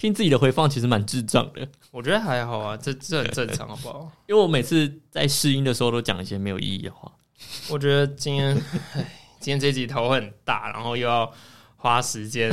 [0.00, 4.10] 听自己的回放其实蛮智障的，我觉得还好啊，这这很正常， 好不好？
[4.26, 7.12] 因为我每次在试音的时候都讲一些没有意义的话。
[7.68, 8.56] 我觉得今天，
[8.96, 11.30] 唉，今天这集头很大，然后又要
[11.76, 12.50] 花时间，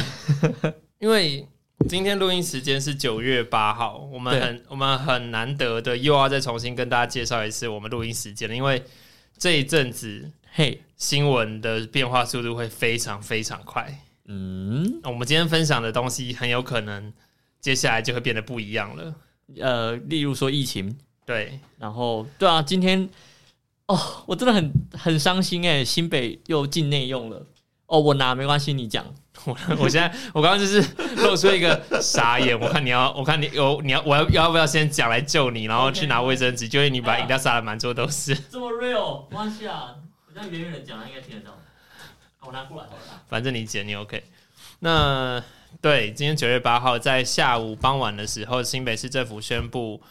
[0.99, 1.47] 因为
[1.87, 8.83] 今天录音时间是九月八号，我们很我们很难得的又要再重新跟大家介绍一次我们录音时间了，因为
[9.37, 14.01] 这一阵子嘿，新闻的变化速度会非常非常快。
[14.25, 17.13] 嗯，我们今天分享的东西很有可能
[17.59, 19.15] 接下来就会变得不一样了。
[19.59, 23.09] 呃，例如说疫情，对，然后对啊，今天
[23.85, 27.45] 哦，我真的很很伤心哎，新北又进内用了。
[27.85, 29.05] 哦，我拿没关系，你讲。
[29.45, 30.81] 我我现在我刚刚就是
[31.17, 38.35] 露出一个傻眼，我看你要，我看你有你要我要要不要先讲来救你，然后去拿卫生纸，就因为你把饮料洒的满桌都是。
[38.35, 39.95] 这么 real，没关系啊，
[40.27, 41.57] 我这样远远的讲，他应该听得到。
[42.41, 43.21] 我拿过来好了。
[43.27, 44.23] 反正你剪你 OK。
[44.79, 45.41] 那
[45.79, 50.01] 对，今天九月八号在下午傍晚的时候，新北市政府宣布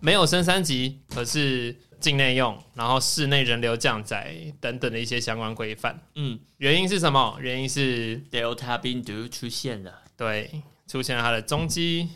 [0.00, 6.00] 没有升三级，可是境内用，然后室内人流降载等等的一些相关规范。
[6.16, 7.38] 嗯原因是什么？
[7.40, 12.08] 原因是，Delta 病毒出现了，对出现了它的踪迹。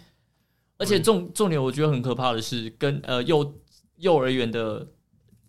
[0.79, 3.55] 而且重重点，我觉得很可怕的是，跟呃幼
[3.99, 4.89] 幼儿园的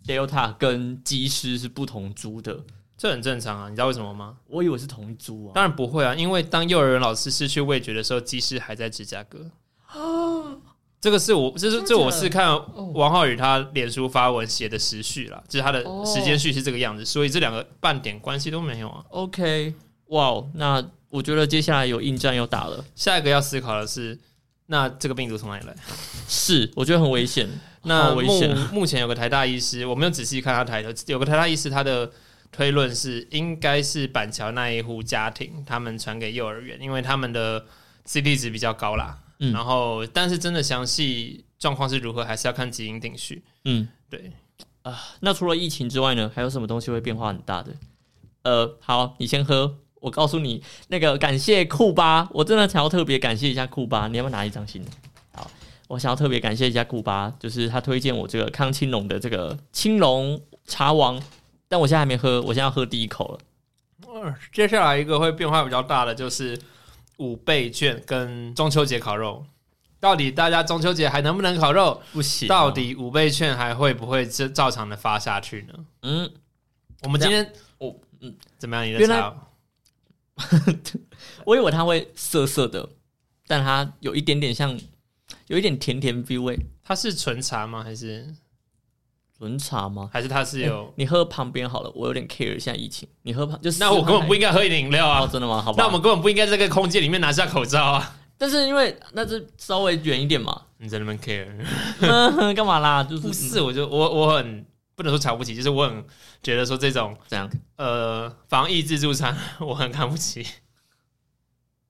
[0.06, 2.64] Delta 跟机师是不同株的。
[3.04, 4.34] 这很正常啊，你知道为什么吗？
[4.48, 5.52] 我以为是同一株啊。
[5.54, 9.52] 当然不会啊，因为当幼儿园老师失去味觉的时候，鸡师还在芝加哥。
[9.94, 10.58] 哦
[11.02, 12.48] 这个是我，这是这我是看
[12.94, 19.04] 王浩宇他脸书发文写的时序啦，就是他的哦时间序是这个样子，所以这两个半点关系都没有啊。
[19.10, 19.74] OK，
[20.06, 22.86] 哇哦，那我觉得接下来有硬战要打了。
[22.96, 24.18] 下一个要思考的是，
[24.68, 25.76] 那这个病毒从哪里来？
[26.30, 27.50] 是，我觉得很危险，
[27.84, 28.58] 那目好危险。
[28.72, 32.10] 目前有个台大医师，我没有仔细看他抬头，有个台大医师他的
[32.54, 37.66] 推论是，应该是板桥那一户家庭他们传给幼儿园，因为他们的
[38.08, 39.20] CP 值比较高啦。
[39.40, 43.44] 嗯然后，但是真的详细状况是如何，还是要看基因定序。
[43.66, 44.32] 嗯，对
[44.84, 47.74] 啊，那除了疫情之外呢，还有什么东西会变化很大的？
[48.44, 49.80] 呃，好，你先喝。
[50.00, 54.10] 我告诉你，那个感谢库巴，我真的想要特别感谢一下库巴。
[54.10, 54.92] 你要不要拿一张新的？
[55.32, 55.50] 好，
[55.88, 61.22] 我想要特别感谢一下库巴，就是他推荐我这个康青龙的这个青龙茶王，
[61.74, 63.40] 但我现在还没喝，我现在要喝第一口了。
[64.08, 66.56] 呃接下来一个会变化比较大的就是
[67.18, 69.44] 五倍券跟中秋节烤肉。
[70.00, 72.00] 到底大家中秋节还能不能烤肉？
[72.12, 75.74] 不行、到，底五倍券还会不会照照常的发下去呢？
[76.04, 76.32] 嗯，
[77.02, 78.86] 我们今天我嗯，怎么样？
[78.86, 79.36] 你的原来茶
[81.44, 82.88] 我以为它会涩涩的，
[83.48, 84.80] 但它有一点点像，
[85.48, 86.56] 有一点甜甜味。
[86.84, 87.84] 它是纯茶吗？
[87.84, 88.32] 还是
[89.44, 90.10] 纯茶吗？
[90.14, 90.92] 还是他是有？
[90.96, 93.08] 你喝旁边好了，我有点 care 现在疫情。
[93.24, 95.28] 你喝旁就是那我根本不应应该喝饮料哦，啊！
[95.28, 95.62] 真的吗？
[95.62, 98.16] 好吧，那我们根本不应该在这个空间里面拿下口罩啊！
[98.38, 101.48] 但是因为那是稍微远一点嘛，你在那边 care？
[102.00, 103.04] 嗯 干嘛啦？
[103.04, 104.66] 就是不是，我就我我很
[104.96, 106.04] 不能说瞧不起，就是我很
[106.42, 107.50] 觉得说这种这样。
[107.76, 110.46] 呃防疫自助餐我很看不起。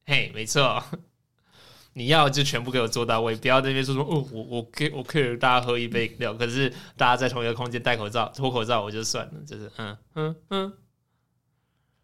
[0.05, 0.83] 嘿，没错，
[1.93, 10.73] 你要就全部给我做到位，不要在那边说说哦，我我 care 我 care 大家喝一杯饮料，可是大家在同一个空间戴口罩脱口罩我就算了，就是嗯嗯嗯，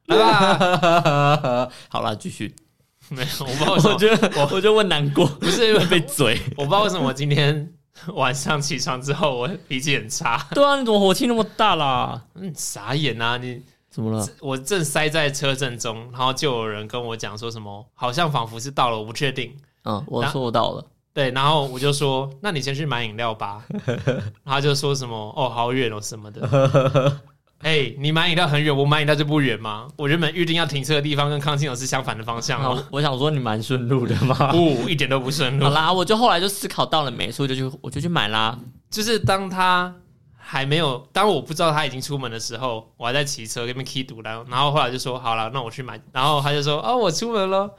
[0.06, 2.56] 来吧， 好啦，继续。
[3.10, 6.40] 没有，我不知道为什么，我觉得，我就问难过，不是因为被嘴。
[6.56, 7.74] 我不知道为什么我今天
[8.14, 12.24] 晚上起床之后我脾气很差，对啊，你怎么火气那么大啦？
[12.36, 13.64] 嗯，傻眼啊你。
[13.90, 14.28] 怎么了？
[14.42, 19.58] 我正塞在车阵中，然后就有人跟我讲说什么，好像仿佛是到了，我不确定。
[19.86, 20.86] 嗯，我做到了。
[21.14, 23.66] 对，然后我就说，那你先去买饮料吧。
[24.46, 27.20] 他就说什么，哦，好远哦什么的。
[27.62, 29.86] 哎、你买饮料很远，我买饮料就不远吗？
[29.98, 32.86] 我原本预定要停车的地方跟康庆友是相反的方向好哦。
[32.90, 34.50] 我想说你蛮顺路的嘛。
[34.54, 35.72] 不，一点都不顺路好。
[35.72, 38.58] 啦，我就后来就思考到了没，所以就去我就去买啦。
[38.90, 39.94] 就是当他
[40.38, 44.08] 还没有，当我不知道他已经出门的时候，我还在骑车跟那边 key
[44.48, 46.00] 然后后来就说好了，那我去买。
[46.14, 47.70] 然后他就说哦，我出门了。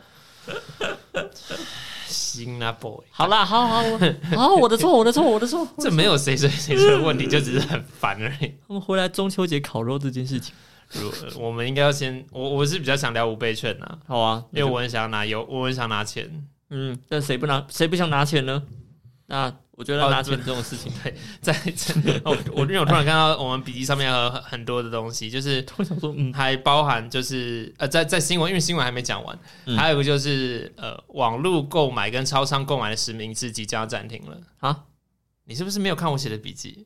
[2.31, 3.05] 行啊，boy。
[3.11, 3.99] 好啦，好好好，
[4.37, 5.67] 好，我的错，我的错，我的错。
[5.79, 8.53] 这没有谁谁谁错的问题，就只是很烦而已。
[8.69, 10.55] 我们回来中秋节烤肉这件事情，
[10.93, 11.11] 如
[11.43, 16.47] 我们应该要先，我我是比较想聊五倍券啊，好啊，因为我很想要拿油，我很想拿钱。
[16.71, 18.63] 嗯，但谁不拿，谁不想拿钱呢？
[19.27, 20.93] 那我觉得哦拿钱这种事情，
[21.41, 34.85] 在 这，哦我因为我突然看到我们笔记上面有很很多的东西，就是 我想说，嗯，还包含就是呃，在在新闻，因为新闻还没讲完，嗯还有一个就是呃，网络购买跟超商购买的实名制即将要暂停了啊！
[35.47, 36.85] 你是不是没有看我写的笔记？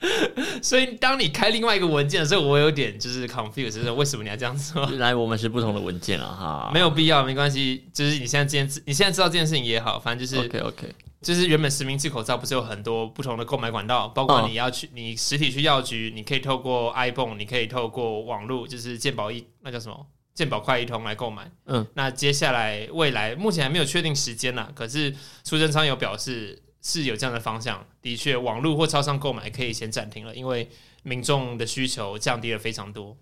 [0.62, 4.88] 所以当你开另外一个文件的时候，我有点就是 confused，就是为什么你要这样做？
[4.90, 6.70] 原 来我们是不同的文件了哈。
[6.72, 7.84] 没有必要，没关系。
[7.92, 21.50] 就是你现在这件事，你现在知道这件事情也好，反正就是 OK OK，就是原本实名制口罩不是有很多不同的购买管道，包括你要去你实体去药局，你可以透过 iPhone，你可以透过网络，就是健保一那叫什么健保快一通来购买。
[21.66, 25.14] 嗯，那接下来未来目前还没有确定时间啦，可是
[25.44, 30.68] 苏贞昌有表示是有这样的方向，的确网络或超商购买可以先暂停了，因为
[31.02, 33.16] 民众的需求降低了非常多。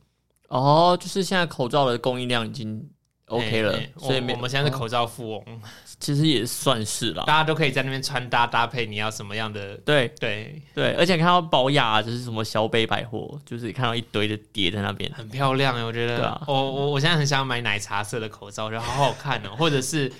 [0.48, 2.88] 哦，就是现在口罩的供应量已经
[3.26, 5.60] OK 了，所以我我们现在是哦口罩富翁，
[6.00, 7.24] 其实也算是啦。
[7.26, 9.76] 大家都可以在那边穿搭搭配你要什么样的。
[9.78, 15.12] 对对，对，而且看到宝雅就是什么小北百货，就是看到一堆的叠在那边。
[15.12, 16.40] 很漂亮哎，我觉得。
[16.46, 20.10] 我我我现在很想买奶茶色的口罩，我觉得好好看哦，或者是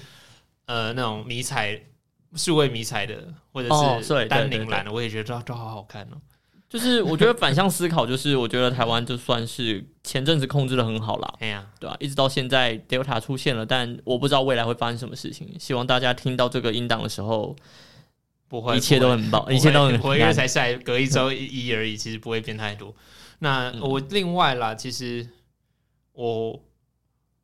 [0.67, 1.81] 呃那种迷彩
[2.35, 3.69] 数位迷彩的，或者
[4.03, 6.21] 是丹宁蓝的，我也觉得都都好好看哦。
[6.69, 15.57] 就是我觉得反向思考，就是我觉得台湾就算是前阵子控制的很好啦， 哎呀，对吧、一直到现在 Delta 出现了，但我不知道未来会发生什么事情。
[15.59, 17.57] 希望大家听到这个音档的时候，
[18.49, 22.95] 不会，一切都很棒，一切都很 我因为才下一隔一周一一而已，其实不会变太多。
[23.39, 25.27] 那嗯我另外啦，其实
[26.13, 26.61] 我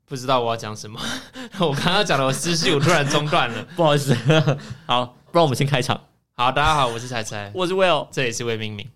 [0.06, 1.01] 不知道我要讲什么，
[1.61, 3.65] 我刚刚讲的我思绪我突然中断了。
[3.75, 4.15] 不好意思。
[4.87, 5.99] 好，不然我们先开场。
[6.35, 8.87] 好，大家好，我是彩彩，我是 Will，这里是魏明明。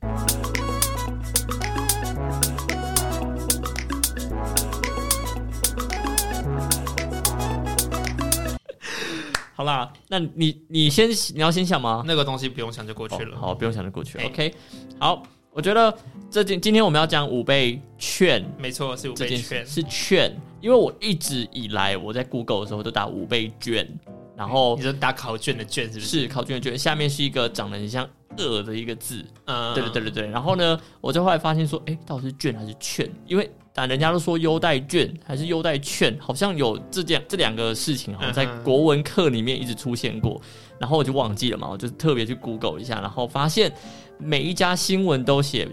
[9.55, 12.05] 好啦，那你你先你要先想吗？
[12.07, 13.35] 那个东西不用想就过去了。
[13.37, 14.25] 哦好，不用想就过去了。
[14.25, 14.55] 哎 OK，
[15.01, 15.23] 好，
[15.59, 15.93] 我觉得
[16.31, 19.67] 这今今天我们要讲五倍券没错，是五倍券。
[19.67, 23.85] 是券，因为我一直以来我在 Google 的时候都打五倍券，
[24.37, 26.21] 然后你说打考卷的卷是不是？
[26.21, 28.09] 是考卷的卷，下面是一个长得很像
[28.39, 30.31] “恶”的一个字，嗯，对对对对对。
[30.31, 33.11] 然后呢，我就后来发现说，哎，到底是券还是券？
[33.27, 40.41] 因为但人家都说优待券还是优待券，好像有这件这两个事情，好像在国文课里面一直出现过。
[40.79, 43.73] 然后我就忘记了嘛，我就特别去 Google 一下，然后发现
[44.19, 45.69] 每一家新闻都写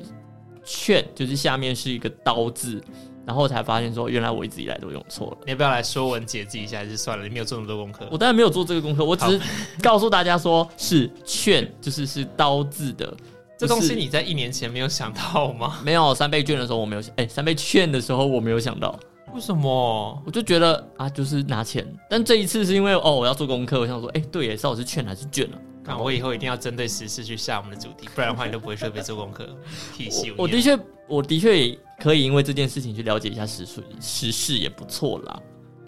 [0.63, 2.81] 券，就是下面是一个刀字，
[3.25, 5.37] 然后才发现说，原来我一直以来都用错了。
[5.45, 6.77] 你要不要来说文解字一下？
[6.79, 8.07] 还是算了，你没有做那么多功课。
[8.11, 9.39] 我当然没有做这个功课，我只是
[9.81, 13.15] 告诉大家说是券，就是是刀字的。
[13.57, 15.79] 这东西你在一年前没有想到吗？
[15.85, 18.99] 没有三倍券的时候我没有想，哎、三倍券的时候我没有想到，
[19.33, 20.23] 为什么？
[20.25, 21.87] 我就觉得啊，就是拿钱。
[22.09, 25.57] 但这一次是因为哦，我要做功课，我想说，哎、对耶，到底是券还是券啊？
[25.85, 29.47] 看我以后一定要针对时事去下我们的主题，不然的话你都不会特别做功课。
[29.95, 35.39] 体系我我的确，我的确也可以因为这件事情去了解一下时事，时事也不错啦。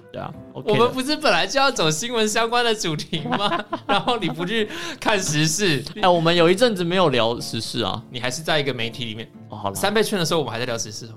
[0.09, 3.65] 对啊我们不是本来就要走新闻相关的主题吗？
[3.85, 8.01] 然后你不去看时事，哎、我们有一阵子没有聊时事啊。
[8.09, 9.29] 你还是在一个媒体里面。
[9.49, 11.13] 哦，好了，三倍券的时候，我们还在聊时事哦。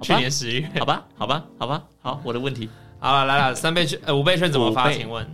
[0.00, 2.68] 去年十月，好吧，好吧，好吧，好，我的问题
[3.00, 4.92] 好了，来了，三倍券呃五倍券怎么发？
[4.92, 5.26] 请问，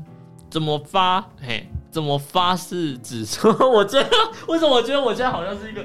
[0.48, 1.20] 怎么发？
[1.40, 4.10] 嘿，怎么发誓只说， 我觉得
[4.48, 5.84] 为什么我觉得我现在好像是一个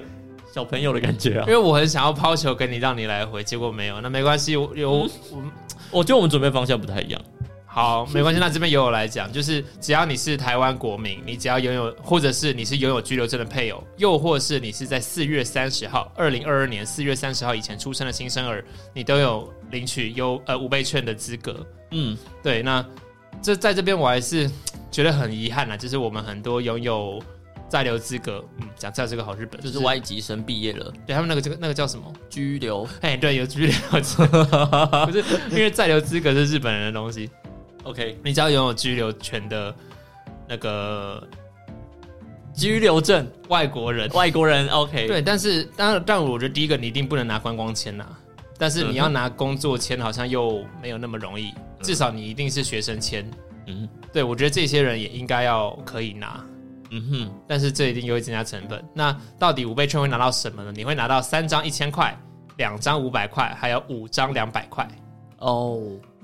[0.52, 1.52] 小朋友的感觉啊因？
[1.54, 5.10] 为我很想要抛球给你，让你来回，结果没有，那没关系，我有我
[5.92, 7.22] 我觉得我们准备方向不太一样。
[7.66, 8.40] 好，没关系。
[8.40, 18.66] 那这边由我来讲，就是只要你是台湾国民，你只要拥有，或者是你是拥有居留证的配偶，又或是你是在四月三十号，二零二二年四月三十号以前出生的新生儿，
[18.96, 21.64] 你都有领取优呃五倍券的资格。
[21.92, 22.84] 嗯，对，那
[23.44, 24.50] 这在这边我还是
[24.90, 27.22] 觉得很遗憾啊，就是我们很多拥有
[27.70, 32.12] 在留资格，嗯，讲在这个好日本，就是外籍生毕业了，对他们那个这个那个叫什么？
[32.30, 32.88] 居留。
[33.02, 34.26] 哎，对，有居留资，
[35.06, 37.30] 不是因为在留资格是日本人的东西。
[37.84, 39.74] OK，你只要拥有居留权的
[40.48, 41.26] 那个
[42.54, 44.68] 居留证，外国人，外国人。
[44.70, 48.06] OK，，对，但是当然，但我觉得第一个你一定不能拿观光签呐、
[48.58, 53.30] 但是你要拿工作签好像又没有那么容易，至少你一定是学生签。
[53.68, 56.44] 嗯对，我觉得这些人也应该要可以拿，
[56.92, 58.84] 嗯哼，但是这一定又会增加成本。
[58.94, 60.72] 那到底五倍券会拿到什么呢？
[60.76, 62.18] 你会拿到三张一千块，
[62.58, 64.88] 两张五百块，还有五张两百块。
[65.40, 65.82] 哦，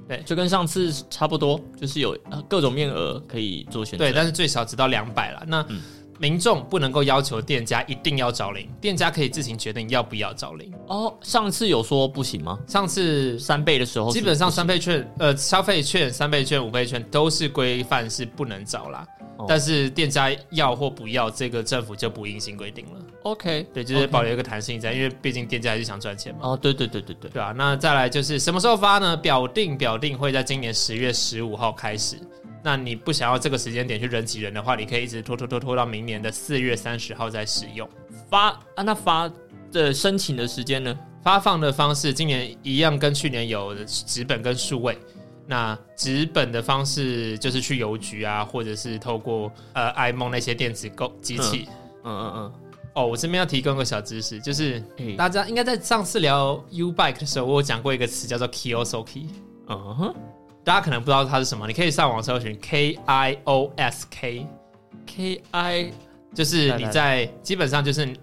[0.07, 4.05] 对就跟上次差不多，就是有呃各种面额可以做选择。
[4.05, 5.43] 对，但是最少只到两百了。
[5.45, 5.81] 那嗯
[6.19, 10.71] 民众不能够要求店家一定要找零，店家可以自行决定要不要找零。
[10.87, 12.59] 哦，上次有说不行吗？
[12.67, 19.05] 上次三倍的时候基本上三倍券、呃消费券、三倍券、五倍券都是规范是不能找啦。
[19.37, 22.91] 哦但是店家要或不要，这个政府就不硬性规定了。
[23.23, 26.39] OK，对，就是保留一个弹性在，因为毕竟店家还是想赚钱嘛。
[26.43, 29.17] 哦，对对对对对，对啊，那再来就是什么时候发呢？
[29.17, 32.17] 表定表定会在今年十月十五号开始。
[32.63, 37.87] 那你不想要这个时间点去人挤人的话，你可以一直拖拖拖拖到明年的四月三十号再使用。
[38.29, 39.29] 发啊，那发
[39.71, 40.97] 的申请的时间呢？
[41.21, 44.97] 发放的方式今年一样，跟去年有纸本跟数位。
[45.45, 51.67] 那纸本的方式就是去邮局啊，或者是透过呃 iMon 那些电子购机器。
[52.03, 52.53] 嗯嗯嗯，
[52.95, 54.81] 哦，我这边要提供个小知识，就是
[55.17, 59.27] 大家应该在上次聊 U Bike 的时候，我有讲过一个词叫做 Kioski，
[59.67, 60.15] 嗯哼
[60.63, 65.91] 大家可能不知道它是什么，你可以上网搜寻 K I O S K，，K I
[66.33, 68.15] 就是你在基本上就是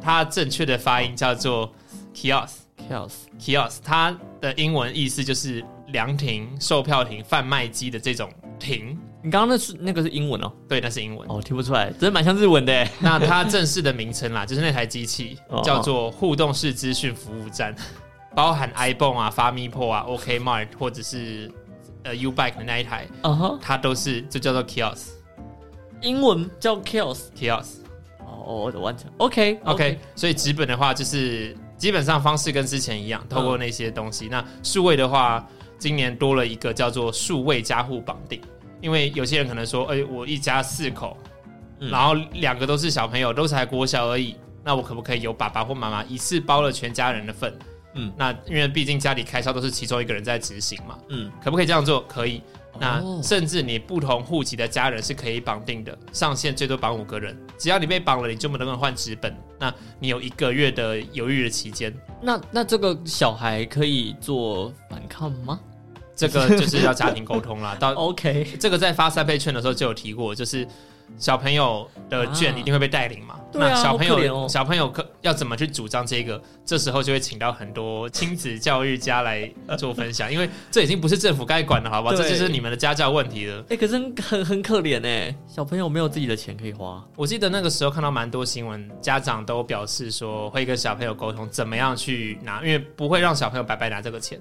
[0.00, 1.72] 它正确的发音叫做
[2.14, 2.52] Kiosk。
[2.88, 8.96] Chaos kiosk，它的英文意思就是凉亭、售票亭、贩卖机的这种亭。
[9.20, 11.28] 你刚刚那是那个是英文哦，对，那是英文。
[11.28, 12.88] 哦，听不出来，真的蛮像日文的耶。
[13.00, 17.74] 那它正式的名称啦， 就是那台机器哦叫做互动式资讯服务站，
[18.34, 21.52] 包含 iPhone 啊、发 m i p o 啊、OK Mart 或者是
[22.08, 25.08] 呃 U Bike 的那一台，嗯哼，它都是就叫做 kiosk
[26.00, 27.78] 英文叫 Kiosk，Kiosk。
[28.20, 29.10] 哦，我完成。
[29.18, 34.28] OK OK，所以纸本的话就是基本上方式跟之前一样，透过那些东西。
[34.28, 35.46] 那数位的话，
[35.78, 38.40] 今年多了一个叫做数位加户绑定，
[38.80, 41.16] 因为有些人可能说，哎、我一家四口，
[41.80, 47.52] 嗯然后两个都是小朋友，都才国小而已，那我可不可以有爸爸或妈妈一次包了全家人的份？
[47.94, 52.00] 嗯那因为毕竟家里开销都是其中一个人在执行嘛，嗯，可不可以这样做？
[52.08, 52.42] 可以。
[52.80, 57.36] 那哦甚至你不同户籍的家人是可以绑定的，上限最多绑五个人。
[57.58, 59.36] 只要你被绑了，你就不能够换纸本。
[59.58, 61.92] 那你有一个月的犹豫的期间，
[62.22, 65.58] 那那这个小孩可以做反抗吗
[66.14, 67.74] 这个就是要家庭沟通啦。
[67.80, 67.92] 到？
[67.98, 70.64] OK，这个在发三倍券的时候就有提过，就是
[71.16, 73.36] 小朋友的券啊一定会被带领嘛。
[73.52, 76.40] 那小朋友、小朋友可要怎么去主张这个？
[76.66, 82.14] 这时候就会请到很多亲子教育家来做分享， 因为这已经不是政府该管的，好不好？
[82.14, 83.64] 这就是你们的家教问题了。
[83.70, 87.02] 哎、可是很很很可怜哎，小朋友没有自己的钱可以花。
[87.16, 94.38] 我记得那个时候看到蛮多新闻，家长都表示说会跟小朋友沟通怎么样去拿，因为不会让小朋友白白拿这个钱。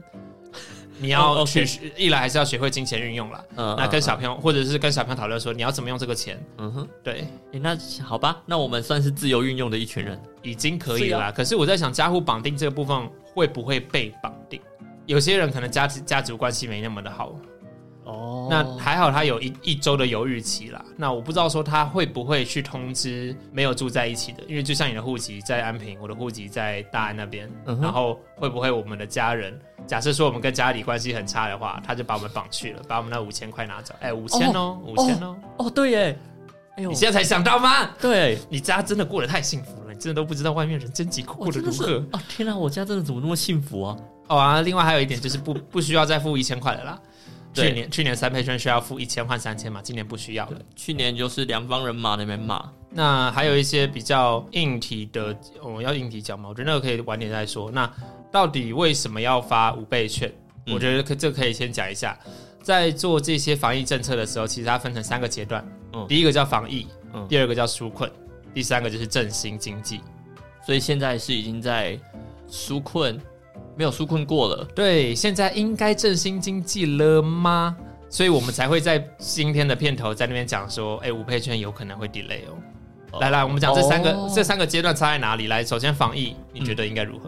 [0.99, 3.43] 你要哦去、，OK 一来还是要学会金钱运用啦。
[3.55, 10.19] 嗯那跟小朋友或者是跟小朋友讨论说你要怎么用这个钱，嗯哼，对，哎、那好吧，那我们算是自由运用的一群人。
[10.41, 11.25] 已经可以了啦。
[11.25, 14.59] 啊可是我在想，家户绑定这个部分会不会被绑定？
[15.05, 17.35] 有些人可能家家族关系没那么的好，
[18.03, 20.83] 哦那还好他有一一周的犹豫期啦。
[20.95, 36.19] 那我不知道说他会不会去通知没有住在一起的，因为就像你的户籍在安平，我的户籍在大安那边，然后会不会我们的家人，假设说我们跟家里关系很差的话，他就把我们绑去了，把我们那五千块拿走，哎，五千哦，五千哦，哦，对耶，
[36.75, 37.89] 哎呦你，现在才想到吗？
[37.99, 42.03] 对，你家真的过得太幸福了，你真的都不知道外面人间疾苦过得如何。
[42.11, 43.97] 哦，天啊，我家真的怎么那么幸福啊？
[44.27, 47.01] 哦啊，另外还有一点就是不不需要再付一千块了啦。
[47.53, 50.59] 去年去年三倍券需要付一千换三千嘛，今年不需要了。
[50.75, 57.71] 去年就是两方人马那边骂，那还有一些比较硬体的，我、要硬体讲嘛，我觉得那个可以晚点再说。
[57.71, 57.91] 那
[58.37, 60.31] 到底为什么要发五倍券？
[60.67, 62.15] 嗯我觉得可这可以先讲一下，
[62.61, 65.67] 在做这些防疫政策的时候，其实它分成三个阶段。
[65.93, 68.07] 嗯第一个叫防疫，嗯第二个叫纾困，
[68.53, 70.01] 第三个就是振兴经济。
[70.63, 71.97] 所以现在是已经在
[72.47, 73.19] 纾困，
[73.75, 74.63] 没有纾困过了。
[74.75, 77.75] 对，现在应该振兴经济了吗？
[78.07, 82.53] 所以我们才会在今天的片头在那边讲说，哎，五倍券有可能会 delay 哦。
[83.13, 85.47] 哦来来，我们讲这三个、哦这三个阶段差在哪里？
[85.47, 87.27] 来，首先防疫，你觉得应该如何？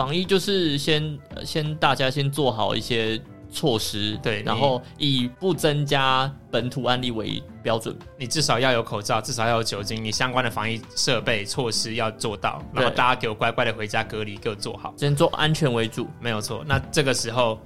[0.00, 3.20] 防疫就是先呃先大家先做好一些
[3.52, 7.94] 措施，对然后以不增加本土案例为标准。
[8.16, 16.08] 你至少要有口罩，至少要有酒精，你相关的防疫设备措施要做到，然后大家给我乖乖的回家隔离，给我做好，先做安全为主。
[16.18, 16.64] 没有错。
[16.66, 17.60] 那这个时候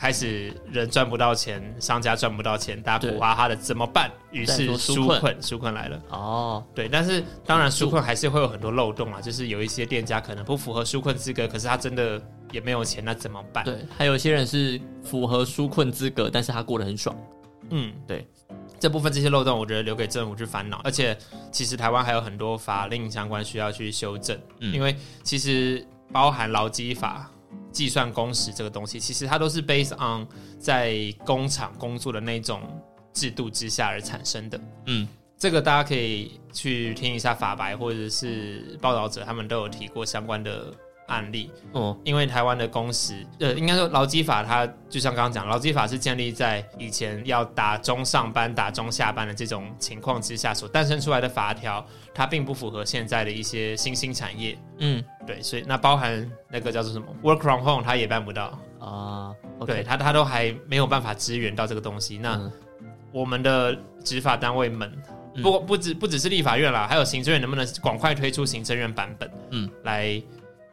[0.00, 4.10] 开始人赚不到钱，商家赚不到钱，大家苦哈哈的怎么办？
[4.30, 6.02] 于是纾困纾困，来了。
[6.08, 12.18] 哦，对，但是当然纾困还是会有很多漏洞啊，就是有一些店家可能不符合纾困资格，可是他真的
[12.50, 13.62] 也没有钱，那怎么办？
[13.62, 17.14] 对，还有一些人是符合纾困资格，但是他过得很爽。
[17.68, 18.26] 嗯，对，
[18.78, 20.80] 这部分这些漏洞，我觉得留给政府去烦恼。
[20.82, 21.14] 而且，
[21.52, 27.30] 其实台湾还有很多法令相关需要去修正，嗯因为其实包含劳基法、
[27.72, 30.26] 计算工时这个东西，其实它都是 based on
[30.58, 32.62] 在工厂工作的那种
[33.12, 34.60] 制度之下而产生的。
[34.86, 35.06] 嗯，
[35.38, 40.72] 这个大家可以去听一下法白或者是报道者，他们都有提过相关的
[41.10, 41.50] 案例。
[41.72, 54.56] 哦，因为台湾的工时，呃，应该说劳基法，它就像刚刚讲，劳基法是建立在以前要打中上班、打中下班的这种情况之下所诞生出来的法条，它并不符合现在的一些新兴产业。
[54.78, 55.04] 嗯。
[55.26, 59.34] 对，所以那包含那个叫做什么 work from home，它也办不到，啊
[59.66, 62.18] 对它它都还没有办法支援到这个东西。
[62.18, 62.52] 那嗯。
[63.12, 64.90] 我们的执法单位们
[65.34, 65.42] 嗯。
[65.42, 70.20] 不不只不只是立法院啦，还有行政院能不能广快推出行政院版本，嗯嗯，来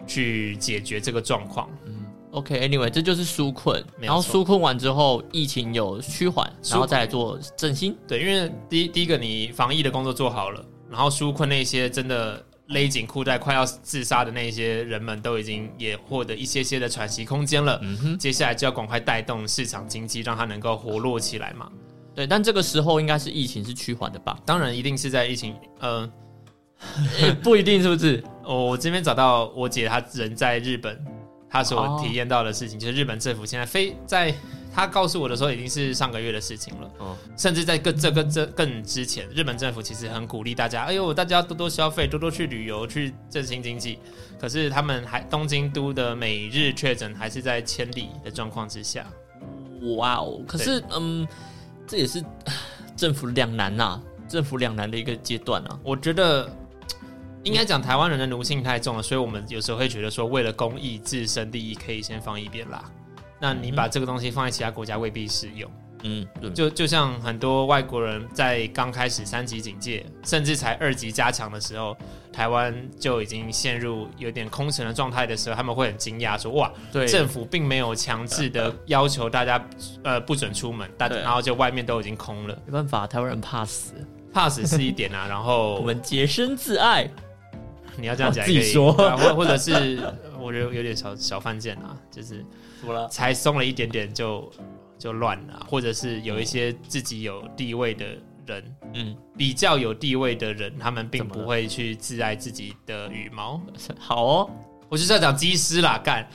[0.08, 1.70] 去解决这个状况。
[1.86, 1.94] 嗯
[2.32, 7.98] OK，Anyway，、这就是纾困，然后纾困完之后，疫情有趋缓，然后再来做振兴。
[8.08, 17.80] 对，因为第一第一个你防疫的工作做好了，然后纾困那些真的勒紧裤带快要自杀的那些人们都已经也获得一些些的喘息空间了。
[17.82, 21.72] 嗯哼，接下来就要赶快带动市场经济，让它能够活络起来嘛。
[22.14, 24.38] 对，但这个时候应该是疫情是趋缓的吧？
[24.46, 26.08] 当然，一定是在疫情，呃，
[27.44, 28.24] 不一定是不是？
[28.44, 30.98] 我这边找到我姐，她人在日本，
[31.50, 34.34] 她所哦体验到的事情，就是日本政府现在非在
[34.74, 36.90] 她告诉我的时候，已经是上个月的事情了。
[37.00, 44.00] 哦甚至在更这个这更之前，日本政府其实很鼓励大家，哎呦，大家要多多消费，多多去旅游，去振兴经济。
[44.40, 49.06] 可是他们还东京都的每日确诊还是在千里的状况之下。
[49.98, 50.40] 哇哦！
[50.48, 51.28] 可是，嗯，
[51.86, 52.24] 这也是
[52.98, 55.80] 政府两难呐、政府两难的一个阶段啊。
[55.84, 56.50] 我觉得
[57.48, 62.84] 应该讲台湾人的奴性太重了，所以我们有时候会觉得说，为了公益自身利益，可以先放一边啦。
[63.40, 65.72] 那你把这个东西放在其他国家未必适用。
[66.04, 71.96] 嗯，对，就就像很多外国人在刚开始三级警戒，甚至才二级加强的时候，
[72.32, 79.64] 台湾就已经陷入有点空城的状态的时候，他们会很惊讶说：“哇，对，政府并没有强制的要求大家
[80.04, 83.94] 呃不准出门，但对然后就外面都已经空了没办法，台湾人怕死
[84.32, 87.10] ，，pass 是一点啊，然后 我们洁身自爱。
[87.98, 90.00] 你要这样讲也可以，自己说或或者是
[90.40, 92.46] 我觉得有点小小犯贱啊，就是
[92.80, 93.08] 怎么了？
[93.08, 94.50] 才松了一点点就
[94.98, 98.06] 就乱了，或者是有一些自己有地位的
[98.46, 98.76] 人。
[98.94, 103.62] 嗯，比较有地位的人，他们并不会去自爱自己的羽毛。
[104.00, 104.50] 好哦，
[104.90, 106.28] 我就是要讲机师啦，干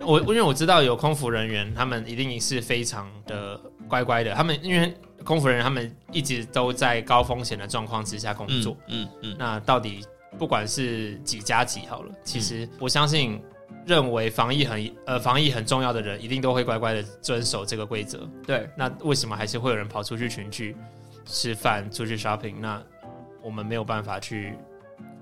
[0.00, 4.34] 我，因为我知道有空服人员，他们一定是非常的乖乖的。
[4.34, 4.92] 他们因为
[5.24, 8.76] 空服人员，他们一直都在高风险的状况之下工嗯作。
[8.88, 10.04] 嗯嗯，那到底
[10.38, 13.40] 不管是几加几好了，其实我相信。
[13.84, 18.28] 认为防疫很呃防疫很重要的人，一定都会乖乖的遵守这个规则。
[18.46, 20.76] 对，那为什么还是会有人跑出去群聚
[21.24, 22.60] 吃饭、出去 shopping？
[22.60, 22.80] 那
[23.42, 24.56] 我们没有办法去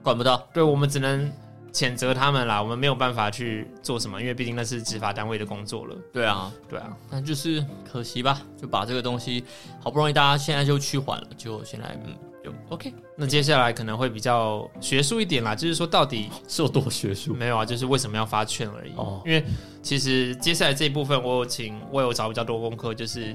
[0.03, 0.47] 管不到。
[0.53, 1.33] 对我们只能
[1.73, 5.97] 谴责他们啦，我们没有办法去做什么，因为毕竟那是执法单位的工作了。
[6.13, 9.43] 对啊，对啊，那就是可惜吧，就把这个东西
[9.81, 17.35] 好不容易大家现在就趋缓了，就现在嗯就 OK，那接下来可能会比较学术一点啦，就是说到底是有多学术？
[17.35, 18.93] 没有啊，就是为什么要发券而已。
[18.97, 19.45] 哦因为
[19.83, 23.35] 其实接下来这一部分，我有请我有找比较多功课，就是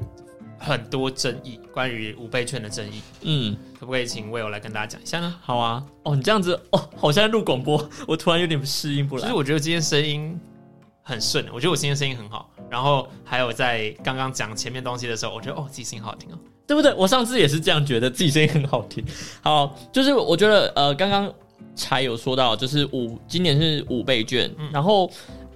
[0.57, 5.35] 很多争议关于五倍券的争议，嗯，可不可以请魏友来跟大家讲一下呢？
[5.41, 5.85] 好啊。
[6.03, 9.33] 哦，你这样子哦，好像在录广播， 我突然有点适应不来其实。
[9.33, 10.39] 我觉得今天声音
[11.03, 12.49] 很顺，我觉得我今天声音很好。
[12.69, 16.39] 然后还有在刚刚讲前面东西的时候，我觉得哦，自己声音好好听哦。
[16.67, 16.93] 对不对？
[16.95, 19.03] 我上次也是这样觉得，自己声音很好听。
[19.41, 21.31] 好，就是我觉得呃，刚刚
[21.75, 25.09] 才有说到，就是五今年是五倍券，然后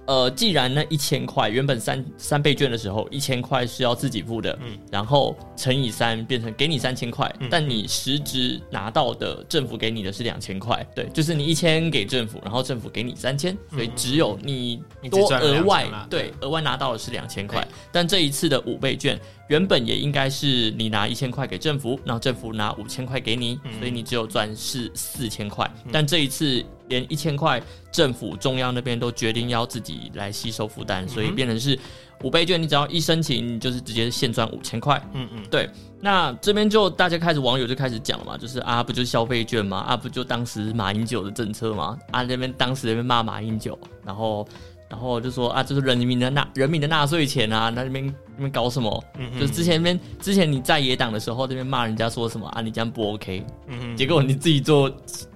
[0.06, 4.76] 呃，既然那一千块原本三三倍券的时候，一千块是要自己付的，嗯。
[4.90, 7.48] 然后乘以三变成给你三千块，嗯。
[7.50, 19.18] 但你实质拿到的政府给你的是两千块，对，就是你一千给政府，然后政府给你三千，所以只有你多额外2000啦对额外拿到的是两千块，但这一次的五倍券
[19.50, 25.68] 原本也应该是你拿一千块给政府，然后政府拿五千块给你，嗯所以你只有赚是四千块。
[25.90, 27.60] 但这一次连一千块
[27.90, 31.76] 政府中央那边都决定要自己来吸收负担，所以变成是
[32.22, 35.02] 五倍券，你只要一申请，你就是直接现赚五千块。
[35.14, 35.68] 嗯嗯，对，
[36.00, 39.78] 那这边就大家开始网友就开始讲了嘛，就是啊，不就是消费券嘛？
[39.78, 41.98] 啊，不就当时马英九的政策嘛？
[42.12, 44.46] 啊，那边当时那边骂马英九，然后
[44.88, 49.04] 然后就说啊，这是人民的纳人民的纳税钱啊，那那边那边搞什么？
[49.18, 54.90] 嗯就是之前那边之前你在野党的时候，这边骂人家说什么啊，你这样不 OK，嗯结果你自己做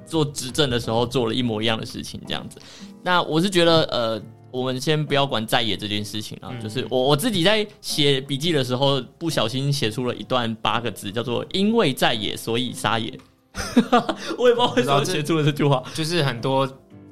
[0.06, 2.58] 做执政的时候做了一模一样的事情，这样子。
[3.02, 13.12] 那我是觉得，呃，我们先不要管在野这件事情啊，嗯就是我我自己在写笔记的时候，不小心写出了一段八个字，叫做“因为在野，所以撒野”。
[14.36, 15.82] 我也不知道为什么写出了这句话。
[15.94, 16.68] 就是很多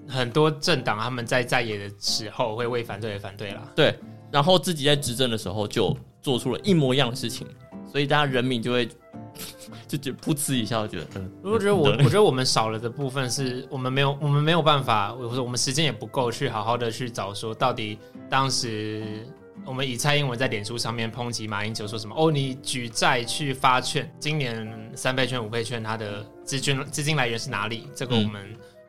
[0.09, 3.63] 很多政党他们在在野的时候会为反对而反对啦。
[3.77, 3.95] 对，
[4.33, 7.47] 然后自己在执政的时候就做出了一模一样的事情，
[7.91, 8.89] 所以大家人民就会
[9.87, 19.27] 就就噗嗤一笑，觉得嗯，我觉得我嗯我觉得我们少了的部分是我们没有我们没有办法，或者我们时间也不够去好好的去找说到底当时。
[19.65, 22.13] 我们以蔡英文在脸书上面抨击马英九说什么？
[22.19, 27.87] 哦，你举债去发券，今年三倍券、五倍券，它的资金资金来源是哪里？
[27.95, 28.43] 这个我们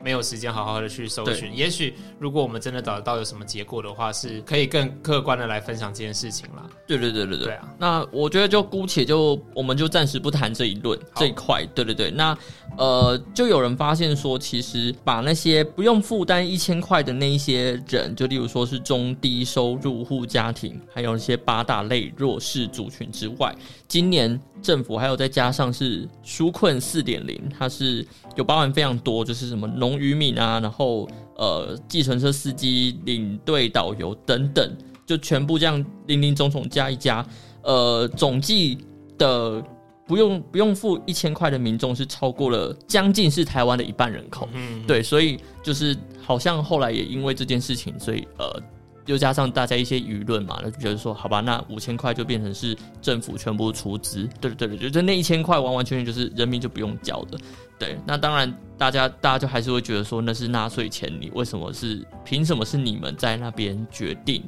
[0.04, 1.56] 没有时间好好的去搜寻。
[1.56, 6.70] 也许如果我们真的找得到有什么结果的话，是可以更客观的来分享这件事情啦。
[6.86, 7.46] 对对对对对。
[7.46, 11.66] 对啊，那我觉得就姑且就我们就暂时不谈这一论这一块。
[11.74, 12.12] 对对对。
[12.12, 12.38] 那
[12.76, 23.56] 呃，就有人发现说，其实把那些不用负担一千块的那一些人，就例如说是中低收入户家庭，还有一些八大类弱势族群之外，
[23.88, 28.06] 今年政府还有再加上是纾困四点零，它是
[28.36, 37.24] 有包含非常多，就是什么农渔民啊，然后呃，计程车司机、领队、导游等等，就全部这样零零总总加一加，
[37.62, 38.80] 呃，总计
[39.18, 39.64] 的。
[40.14, 48.62] 不用不用付一千块的民众是超过了将近是台湾的一半人口，嗯，对，所以就是好像后来也因为这件事情，所以呃，
[49.08, 57.40] 又加上大家一些舆论嘛，就觉得说，好吧，那五千块就变成是政府全部出资，对对对对，就那一千块完完全全就是人民就不用交的，
[57.80, 64.44] 对，那当然大家大家就还是会觉得说那是纳税钱，你为什么是凭什么是你们在那边决定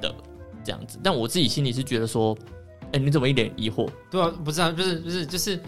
[0.00, 0.14] 的
[0.62, 0.96] 这样子？
[1.02, 2.38] 但我自己心里是觉得说。
[2.92, 3.88] 哎，你怎么一脸疑惑？
[4.10, 5.60] 对啊，不是啊，不是不是，就是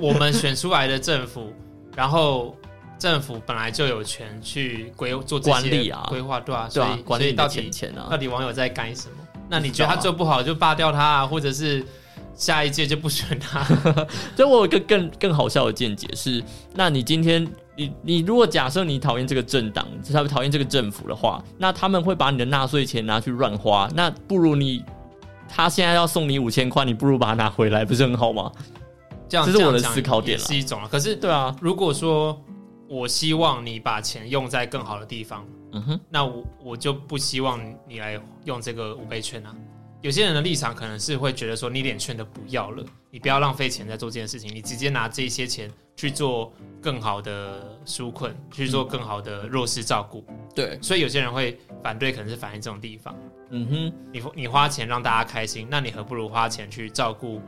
[0.00, 1.52] 我们选出来的政府，
[1.96, 2.56] 然后
[2.96, 7.70] 政府本来就有权去规做管理啊，规划对啊，对啊，管理到底
[8.08, 9.16] 到底网友在干什么？
[9.48, 11.84] 那你觉得他做不好就罢掉他，啊，或者是
[12.36, 13.64] 下一届就不选他？
[14.36, 16.40] 所以我有一个更更好笑的见解是：
[16.72, 24.84] 那你今天你你如果假设你讨厌这个政党，他讨厌这个政府的话，那他们会把你的纳税钱拿去乱花，那不如你。
[25.52, 28.50] 他现在要送你五千块，你不如把它拿回来，不是很好吗？
[29.28, 30.88] 这样这是我的思考点，是一种啊。
[30.90, 32.40] 可是，对啊，如果说
[32.88, 39.54] 我希望你把钱用在更好的地方，嗯哼，那我我就不希望你来用这个五倍券啊。
[40.02, 50.24] 有些人的立场可能是会觉得说，你脸券都不要了，你不要浪费钱在做这件事情，你直接拿这些钱去做更好的纾困，去做更好的弱势照顾。
[50.54, 53.14] 对，所以有些人会反对，可能是反映这种地方。
[53.50, 57.38] 嗯哼，你你花钱让大家开心，那你何不如花钱去照顾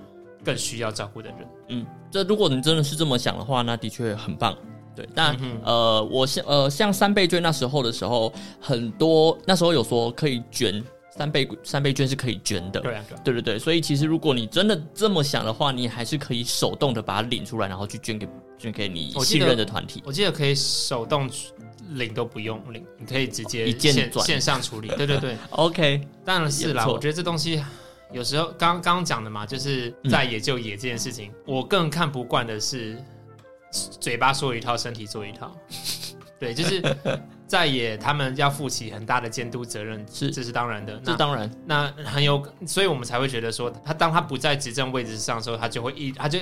[0.45, 1.39] 更需要照顾的人？
[1.69, 4.55] 嗯，这如果你真的是这么想的话，那的确很棒。
[4.95, 5.35] 对，但
[5.65, 10.85] 呃，我像呃像三倍券那时候的时候，很多那时候有说可以捐。
[11.17, 18.27] 三倍三倍券是可以捐的，对对对对，所以其实如果你真的这么想的话，你还是可以手动的把它领出来，然后去捐给
[18.59, 20.03] 捐给你信任的团体。
[20.07, 21.31] 我记得可以手动
[21.91, 24.89] 领都不用领，你可以直接一键转线上处理。
[24.97, 26.87] 对对对，OK，当然是啦。
[26.87, 27.63] 我觉得这东西
[28.11, 32.97] 有时候刚刚刚讲的嘛，就是在野就野这件事情，我更看不惯的是
[34.01, 35.55] 嘴巴说一套，身体做一套。
[36.39, 36.83] 对，就是
[37.53, 40.99] 在野，他们要负起很大的监督责任，是这是当然的。
[41.05, 46.39] 这当然，那很有，所以我们才会觉得说，他当他不在执政位置上的时候，他就会一，他就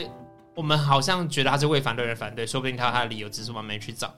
[0.54, 4.14] 我们好像觉得他是为反对而反对，说不定他有他的理由，只是我们没去找。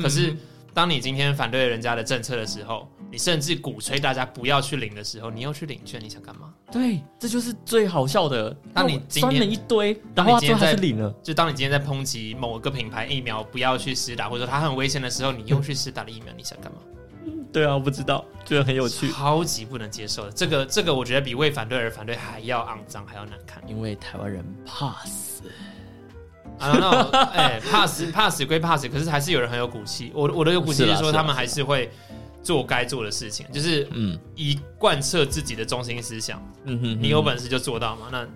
[0.00, 0.36] 可是。
[0.76, 6.52] 当你今天反对人家的政策的时候，你甚至鼓吹大家不要去领的时候，你又去领券，你想干嘛？
[6.70, 8.54] 对，这就是最好笑的。
[8.74, 11.10] 当你酸了一堆，然后最后还是领了。
[11.22, 16.78] 就当你今天在抨击某个品牌疫苗不要去施打，或者说它很危险的时候，你又去施打了疫苗，你想干嘛？
[17.50, 20.30] 对啊，我不知道，觉得很有趣，超级不能接受的。
[20.30, 23.62] 这个这个，我觉得比为反对而反对还要肮脏，还要难看。
[23.66, 25.44] 因为台湾人怕死。
[26.58, 30.10] 啊，那哎，怕死怕死归怕死，可是还是有人很有骨气。
[30.14, 31.90] 我我的有骨气是说，他们还是会
[32.42, 36.42] 做该做的事情，就是嗯，以贯彻自己的中心思想。
[36.64, 38.08] 嗯哼，你有本事就做到嘛。
[38.10, 38.26] 那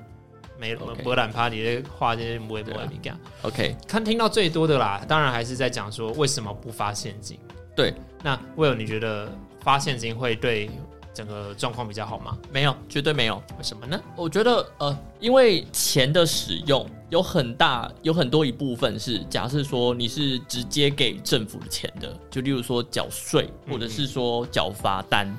[0.59, 3.19] 没博览 party 画这些不会不会你干。
[3.43, 7.39] OK，看听到最多的啦，当然还是在讲说为什么不发现金。
[7.75, 10.71] 对，那 Will 你觉得发现金会对？
[11.13, 12.39] 整个状况比较好吗？
[12.53, 13.35] 没有，绝对没有。
[13.59, 14.01] 为什么呢？
[14.15, 25.37] 我觉得，呃，因为钱的使用有很大、有很多一部分是，假设说你是直接给政府的钱的，就例如说缴税，或者是说缴罚单、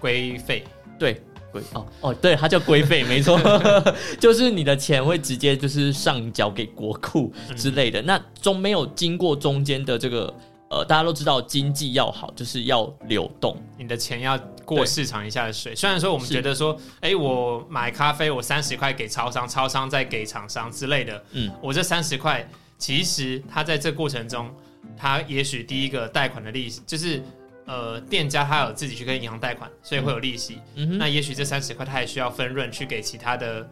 [0.00, 0.64] 规费。
[0.98, 3.38] 对，规哦哦，对，它叫规费，没错，
[4.18, 10.34] 就是你的钱会直接就是上缴给国库之类的，那中没有经过中间的这个。
[10.70, 15.74] 呃，大家都知道经济要好，就是要流动，你的钱要过市场一下的水。
[15.74, 21.24] 虽然说我们觉得说，哎，我买咖啡，我三十块给超商，超商再给厂商之类的。
[21.32, 24.48] 嗯，我这三十块，其实他在这过程中，
[24.96, 27.20] 他也许第一个贷款的利息，就是
[27.66, 30.60] 呃，店家他有自己去跟银行贷款，所以会有利息。
[30.76, 33.68] 嗯那也许这三十块，他也需要分润去给其他的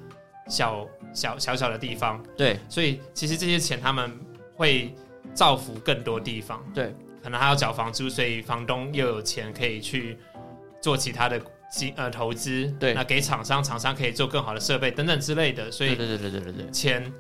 [0.49, 0.85] 小
[1.15, 2.21] 小小小的地方。
[2.37, 4.11] 对，所以其实这些钱他们
[4.57, 4.93] 会。
[5.35, 10.19] 造福更多地方，对，可能还要缴房租，所以房东又有钱可以去
[10.81, 17.13] 做其他的金呃投资，对，那给厂商，厂商可以做更好的设备等等之类的，所以对对对对对对，钱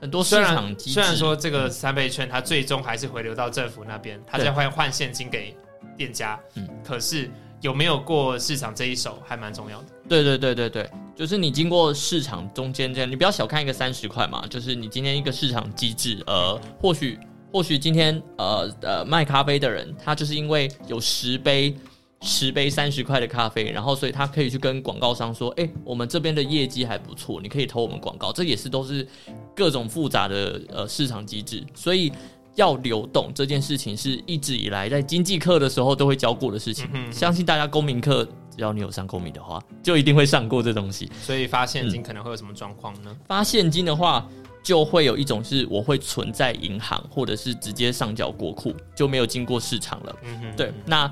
[0.00, 0.94] 很多市场机制。
[0.94, 4.46] 虽然说这个三倍券它最终还是回流到政府那边，它对。
[4.46, 5.54] 再换换现金给
[5.96, 6.66] 店家，嗯。
[6.82, 9.86] 可是有没有过市场这一手还蛮重要的。
[10.08, 17.18] 对对对对对，就是你经过市场中间这样，你不要小看一个三十块嘛，就是你今天一个市场机制，呃，或许
[17.52, 21.74] 或许今天呃呃卖咖啡的人，他就是因为有十杯
[22.22, 29.06] 十杯三十块的咖啡，然后所以他可以去跟广告商说，哎、我们这边的业绩还不错，你可以投我们广告，这也是都是
[29.54, 32.12] 各种复杂的呃市场机制，所以。
[32.56, 41.08] 要流动这件事情是一直以来在经济课的时候都会教过的事情，嗯哼相信大家公民课只要你有上公民的话，就一定会上过这东西。
[41.22, 43.16] 所以发现金可能会有什么状况呢？
[43.24, 44.28] 发现金的话，
[44.62, 50.16] 就会有一种是我会存在银行，或者是直接上缴国库，就没有经过市场了。
[50.22, 51.10] 嗯哼，对，那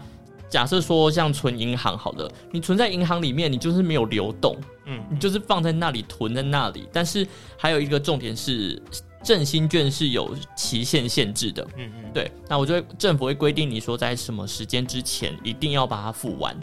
[0.49, 4.57] 假设说像存银行好了，你存在银行里面，你就是没有流动，
[4.87, 6.89] 嗯，你就是放在那里囤在那里。
[6.93, 8.81] 但是还有一个重点是，
[9.23, 11.67] 振兴券是有期限限制的。
[11.77, 16.57] 嗯嗯，对，那我就会政府会规定你说在什么时间之前一定要把它付完，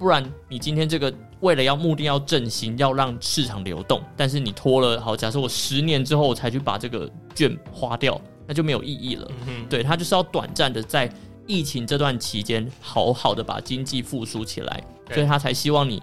[0.00, 9.30] 不然你今天这个为了要目的要振兴，要让市场流动，但是你拖了好，假设我十年之后我才去把这个券花掉，那就没有意义了。
[9.46, 11.12] 嗯，对，它就是要短暂的在
[11.46, 14.82] 疫情这段期间好好的把经济复苏起来，
[15.12, 16.02] 所以他才希望你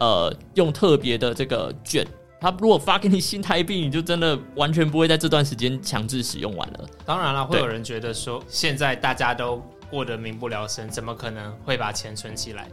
[0.00, 2.04] 呃用特别的这个券。
[2.40, 6.84] 他如果发给你新台币，你就真的完全不会在这段时间强制使用完了。
[7.04, 12.68] 当然了，会有人觉得说，现在大家都过得民不聊生，怎么可能会把钱存起来？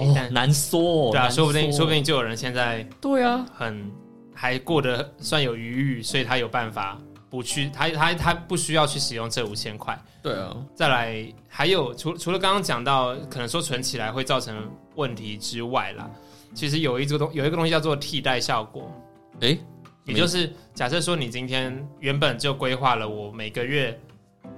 [0.00, 3.90] 诶哦，但难说、哦，对啊，说不定说不定就有人现在对啊，很
[4.34, 9.98] 还过得算有余裕，所以他有办法不去，他他他不需要去使用这五千块。
[10.22, 16.10] 对啊，再来，还有除除了刚刚讲到可能说存起来会造成问题之外啦，
[16.54, 18.92] 其实有一个东有一个东西叫做替代效果，
[19.40, 19.58] 诶，
[20.04, 23.98] 也就是假设说你今天原本就规划了我每个月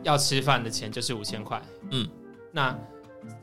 [0.03, 2.09] 要吃饭的钱就是五千块，嗯，
[2.51, 2.77] 那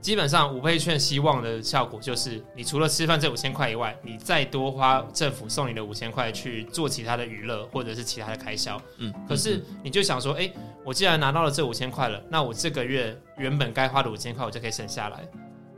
[0.02, 10.52] 基本上五倍券希望的效果就是，你除了吃饭这五千块以外，你再多花政府送你的五千块去做其他的娱乐或者是其他的开销，嗯，可是你就想说，哎、
[10.84, 15.28] 我既然拿到了这五千块了，那我这个月原本该花的五千块我就可以省下来，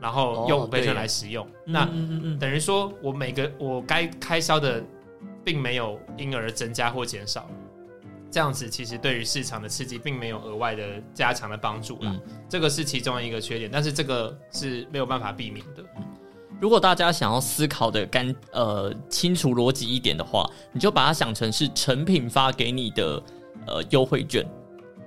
[0.00, 1.72] 然后用哦五倍券来使用，嗯。
[1.72, 4.82] 那嗯嗯嗯，等于说我每个我该开销的，
[5.44, 7.48] 并没有因而增加或减少。
[8.32, 12.20] 这样子其实对于市场的刺激并没有额外的加强的帮助啦，嗯。
[12.48, 15.84] 这个是其中一个缺点，但是这个是没有办法避免的。
[16.58, 23.22] 如果大家想要思考的干呃清楚逻辑一点的话，你就把它想成是成品发给你的
[23.66, 24.46] 呃优惠券。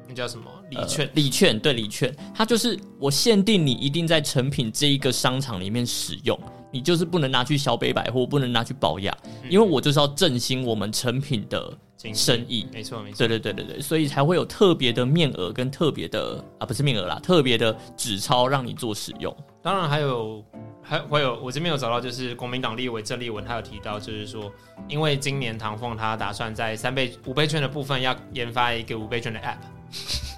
[0.07, 0.45] 那叫什么？
[0.69, 1.09] 礼呃券？
[1.15, 6.39] 礼券对礼券，它就是我限定你一定在成品这一个商场里面使用，
[6.71, 9.17] 你就是不能拿去小北百货，不能拿去保雅，
[9.49, 11.75] 因为我就是要振兴我们成品的
[12.13, 12.67] 生意。
[12.73, 13.17] 没错没错。
[13.17, 19.35] 对对对对对，所以才会有特别的面额跟特别的啊，不是面额啦，特别的纸钞让你做使用。
[19.61, 20.43] 当然还有
[20.83, 24.51] 还会有，我这边有找到，就是国民党立委郑立文，他有提到，就是说，
[24.87, 29.57] 因为今年唐凤他打算在三倍五倍券的部分要研发一个五倍券的 App，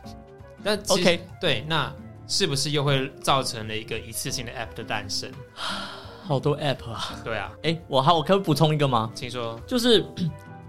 [0.63, 1.93] 那 OK 对，那
[2.27, 5.30] 是不是又会造成了一个一次性的 App 的诞生？
[6.23, 7.15] 好多 App 啊！
[7.23, 9.10] 对啊，哎，我好，我可以补充一个吗？
[9.15, 10.06] 请说，就是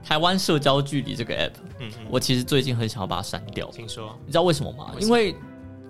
[0.05, 3.67] 台湾社交距离这个 App，嗯嗯，我其实最近很想要把它删掉。
[3.71, 4.93] 听说，你知道为什么吗？
[4.95, 5.35] 为什么因为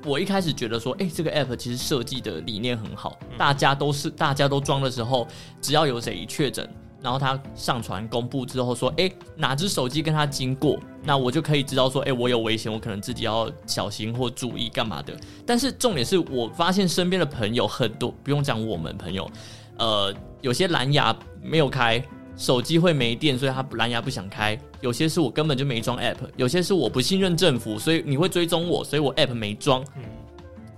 [0.05, 5.27] 我一开始觉得说，哎、这个 app 其实设计的理念很好，嗯大家都是大家都装的时候，
[5.61, 6.68] 只要有谁确诊，
[7.03, 15.12] 然后他上传公布之后说，哎、哪只手机跟他经过，那我就可以知道说，哎、我有危险，我可能自己要小心或注意干嘛的。
[15.44, 19.31] 但是重点是我发现身边的朋友很多，不用讲我们朋友，
[19.79, 22.03] 呃，有些蓝牙没有开。
[22.38, 24.59] 手机会没电，所以他蓝牙不想开。
[24.81, 29.85] 有些是我根本就没装 app，有些是我不信任政府，所以你会追踪我，所以我 app 没装。
[29.96, 30.03] 嗯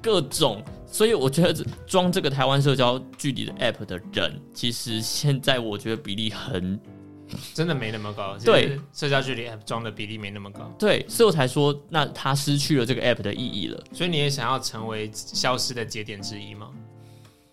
[0.02, 1.52] 各种，所以我觉得
[1.86, 6.80] 装这个台湾社交距离的 app 的人，其实现在我觉得比例很
[7.52, 13.78] 真的没那么高，对社交距离 App 装的比例没那么高，对，所以我才说，那它失去了这个 app 的意义了。
[13.92, 16.70] 所以你也想要成为消失的节点之一吗？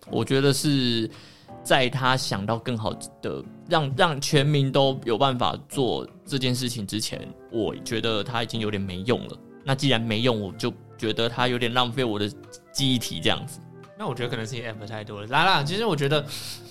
[0.09, 1.09] 我觉得是
[1.65, 9.37] 在他想到更好的，让让全民都有办法做这件事情之前，我觉得他已经有点没用了。
[9.63, 12.29] 那既然没用，我就觉得他有点浪费我的
[12.71, 13.59] 记忆体这样子。
[13.97, 15.27] 那我觉得可能是 app 太多了。
[15.27, 16.25] 来啦，其实我觉得，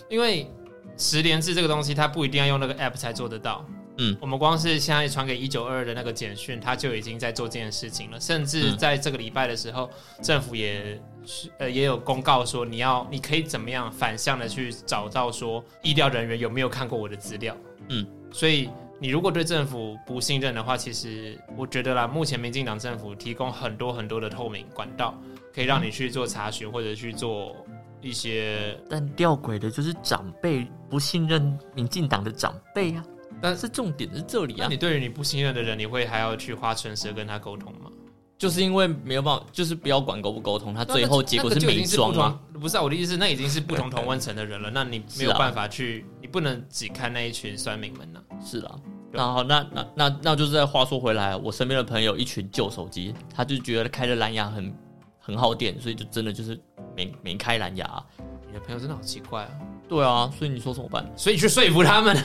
[0.08, 0.50] 因为
[0.96, 3.66] 十连制这个东西，它不一定要用那个 app 才做得到。
[3.98, 8.20] 嗯，我们光是现在传给一九二的那个简讯，他就已经在做这件事情了。
[8.20, 9.88] 甚至嗯在这个礼拜的时候，
[10.22, 17.56] 政府也是呃也有公告说，你要你可以怎么样反向的去找到说医疗人员有没有看过我的资料。
[17.88, 25.18] 嗯，所以你如果对政府不信任的话，其实我觉得啦，目前民进党政府提供很多很多的透明管道，
[25.54, 27.54] 可以让你去做查询或者去做
[28.00, 28.78] 一些。
[28.90, 33.04] 但吊诡的就是长辈不信任民进党的长辈啊，
[33.40, 37.90] 但是重点是这里啊，那你对于你不信任的人，你会还要去花唇舌跟他沟通吗？
[38.38, 42.38] 就是因为没有办法，就是不要管沟不沟通，他最后结果是没装吗？
[42.60, 48.20] 不是啊，我的意思，那已经是不同同温层的人了，那你没有办法去，你不能只看那一群酸民们呢。
[48.44, 48.78] 是啊，
[49.10, 54.74] 那好，那那那那就是在话说回来，我身边的朋友一群旧手机，他就觉得开着蓝牙很
[55.18, 56.60] 很耗电，所以就真的就是
[56.94, 58.04] 没没开蓝牙。
[58.18, 58.25] 你
[58.58, 59.50] 的朋友真的好奇怪啊！
[59.88, 61.04] 对啊，所以你说怎么办？
[61.16, 62.16] 所以去说服他们，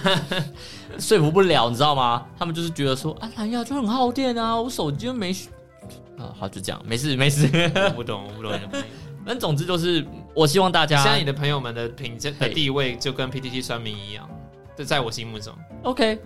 [0.97, 2.25] 说服不了，你知道吗？
[2.39, 5.31] 他们就是觉得说啊，蓝牙就很耗电啊，我手机又没。
[6.17, 7.49] 啊，好，就这样，没事没事。
[7.75, 8.85] 我不懂，我不懂你的朋友。
[9.25, 14.27] 反正总之就是，我希望大家现在你的朋友们的评价的地位就跟 PTT 酸民一样，
[14.75, 15.53] 这在我心目中。
[15.83, 16.19] OK，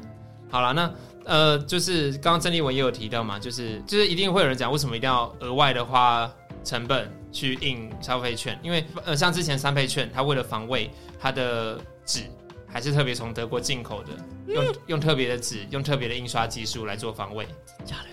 [0.50, 0.94] 好了，那
[1.26, 6.30] 呃，就是刚刚郑丽文也有提到嘛，就是就是一定会有人讲，为什么一定要额外的花
[6.66, 8.60] 成本去印消费券？
[8.62, 12.24] 因为呃，像之前三倍券，它为了防卫，它的纸
[12.68, 14.10] 还是特别从德国进口的，
[14.48, 17.46] 用用特别的纸，用特别的印刷技术来做防卫。
[17.86, 18.10] 假的。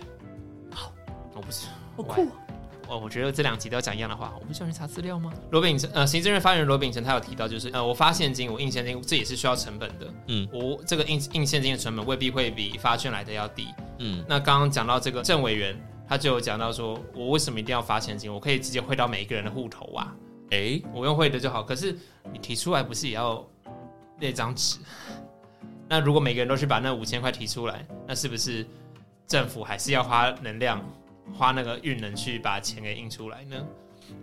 [1.45, 2.29] 不是，好酷
[2.87, 2.97] 哦！
[2.97, 4.33] 我觉得这两集都要讲一样的话。
[4.39, 5.33] 我不需要去查资料吗？
[5.51, 10.07] 罗秉成，呃，行政院发言人罗秉成他有提到，就是呃，我发现金，我印现金，这也是需要成本的。
[10.29, 13.67] 嗯，我这个印印现金的成本未必会比发券来的要低。
[13.99, 15.77] 嗯，那刚刚讲到这个郑委员，
[16.13, 18.31] 他就有讲到说，我为什么一定要发现金？
[18.31, 20.15] 我可以直接汇到每一个人的户头啊。
[20.51, 21.63] 哎，我用汇的就好。
[21.63, 21.97] 可是
[22.31, 23.43] 你提出来不是也要
[24.21, 24.77] 那张纸？
[25.89, 28.67] 那如果每个人都去把那五千块提出来，那是不是
[29.27, 30.85] 政府还是要花能量？
[31.33, 33.57] 花那个运能去把钱给印出来呢？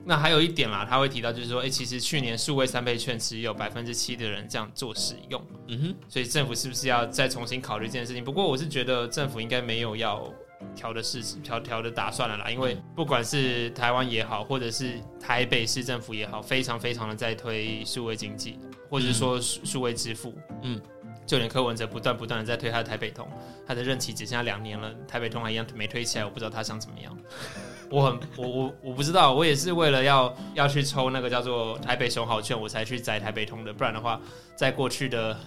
[0.05, 8.23] 那还有一点啦，他会提到就是说，哎，其实去年数位三倍券只有百分之七的人这样做使用，嗯哼，所以政府是不是要再重新考虑这件事情？
[8.23, 10.31] 不过我是觉得政府应该没有要
[10.75, 20.79] 调的事调调的打算了啦，因为不管是台湾也好，或者是台北市政府也好，非常非常的在推数位经济，或者是说数位支付，嗯。
[21.25, 23.29] 就连柯文哲不断不断的在推他的台北通，
[23.67, 27.15] 他的任期只剩下两年了，台北通还一样没推起来，我不知道他想怎么样。
[27.91, 34.19] 我很我我我不知道，我也是为了要要去抽那个叫做台北熊好券，我才去载台北通的，不然的话，
[34.55, 35.37] 在过去的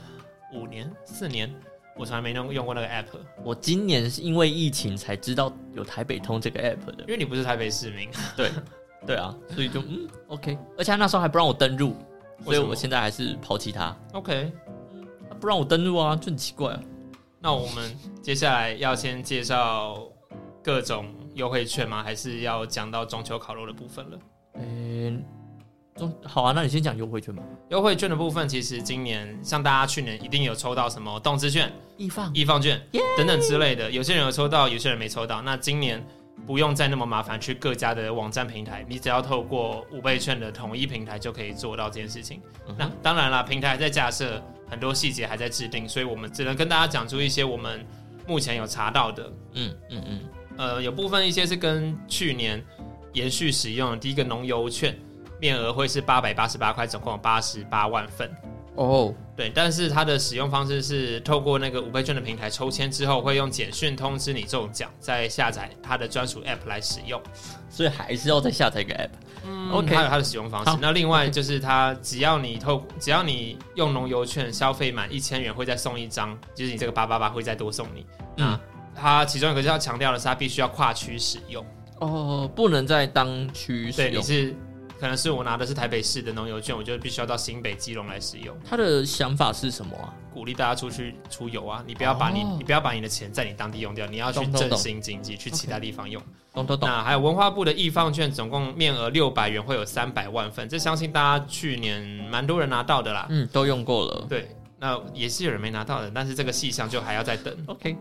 [0.54, 1.52] 五年四年，
[1.96, 3.06] 我从来没用用过那个 app。
[3.42, 8.08] 我今年是因为疫情才知道有台北通这个 app 的，因为你不是台北市民。
[8.36, 8.50] 对
[9.06, 11.96] 对啊，所以就嗯 OK，而且他那时候还不让我登录，
[12.44, 13.96] 所以我现在还是抛弃他。
[14.12, 14.52] OK。
[15.40, 16.80] 不让我登录啊，就很奇怪啊。
[17.40, 20.06] 那我们接下来要先介绍
[20.62, 22.00] 各种优惠券吗？
[22.00, 24.18] 还是要讲到中秋烤肉的部分了？
[24.54, 25.24] 嗯，
[25.96, 27.42] 中好啊，那你先讲优惠券吧。
[27.70, 32.80] 优惠券的部分，其实今年像大家去年一定有抽到什么动资券、易放、易放券
[33.16, 35.42] 等等之类的，有些人有抽到，有些人没抽到。
[35.42, 36.04] 那今年
[36.46, 42.40] 不用再那么麻烦去各家的网站平台，你只要透过五倍券的统一平台就可以做到这件事情。
[42.78, 44.42] 那当然啦，平台在架设。
[44.72, 47.86] 很多细节还在制定，所以我们只能跟大家讲出一些我们
[48.26, 49.30] 目前有查到的。
[49.52, 50.20] 嗯嗯嗯，
[50.56, 52.64] 呃，有部分一些是跟去年
[53.12, 53.98] 延续使用的。
[53.98, 54.98] 第一个农油券
[55.42, 58.30] 面额会是八百八十八块，总共有八十八万份。
[58.76, 67.20] 哦，对，但是它的使用方式是透过那个五倍券的平台抽签之后，会用简讯通知你中奖，再下载它的专属 App 来使用。
[67.68, 69.72] 所以还是要再下载一个 App。
[69.72, 70.78] OK，它有它的使用方式。
[70.80, 78.06] 那另外就是它，只要你透，只要你用农油券消费满一千元，会再送一张，就是你这个八八八会再多送你。
[78.36, 78.58] 那
[78.94, 81.66] 它其中一个要强调的是，它必须要跨区使用
[81.98, 84.12] 哦，不能在当区使用。
[84.12, 84.54] 对，你是。
[85.02, 88.56] 可能是我拿的是台北市的农油券，我就必须要到新北基隆来使用。
[88.64, 90.14] 他的想法是什么啊？
[90.32, 91.82] 鼓励大家出去出游啊！
[91.84, 96.22] 你不要把你你不要把你的钱在你当地用掉，你要去振兴经济，去其他地方用。
[96.54, 96.88] 懂懂懂。
[96.88, 103.26] 那还有文化部的易放券，总共面额六百元，会有三百万份，这相信大家去年蛮多人拿到的啦。
[103.28, 104.24] 嗯，都用过了。
[104.28, 107.52] 对，那也是有人没拿到的，但是这个细项就还要再等。
[107.66, 107.96] OK。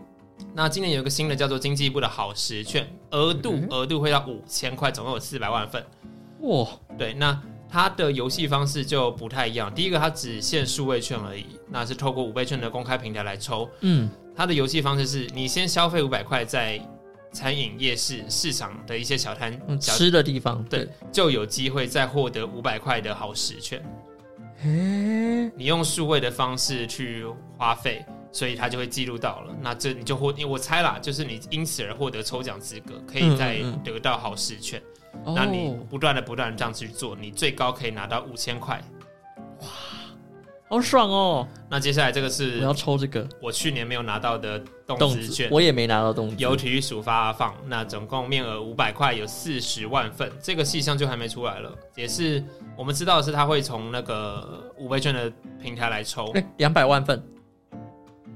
[0.54, 5.84] 那今年有一个新的叫做经济部的好时券，额度额度会到五千块，总共有四百万份。
[6.42, 7.42] 哇，对，那。
[7.74, 9.74] 它的游戏方式就不太一样。
[9.74, 13.66] 第一个，它只限数位券而已，那是透过五倍券的公开平台来抽。
[13.80, 16.78] 嗯，它的游戏方式是你先消费五百块，在
[17.32, 23.82] 餐饮、夜市、市场的一些小摊吃的地方，对，就有机会再获得五百块的好食券。
[24.62, 27.24] 嘿，你用数位的方式去
[27.56, 29.56] 花费，所以它就会记录到了。
[29.62, 34.78] 那这你就获，我猜啦，就是你因此而获得抽奖资格，可以再得到好食券。
[35.24, 38.82] 那你不断的不断的这样去做，你最高可以拿到五千块，
[39.60, 39.66] 哇，
[40.68, 41.46] 好爽哦！
[41.68, 51.70] 那接下来这个是我要抽这个我去年没有拿到的动动子资券，，我也没拿到动子，由体育署发放，那总共面额五百块，有四十万份，这个细项就还没出来了。
[51.94, 52.42] 也是
[52.76, 55.30] 我们知道的是，他会从那个五倍券的
[55.62, 56.30] 平台来抽。
[56.32, 57.22] 哎两百万份，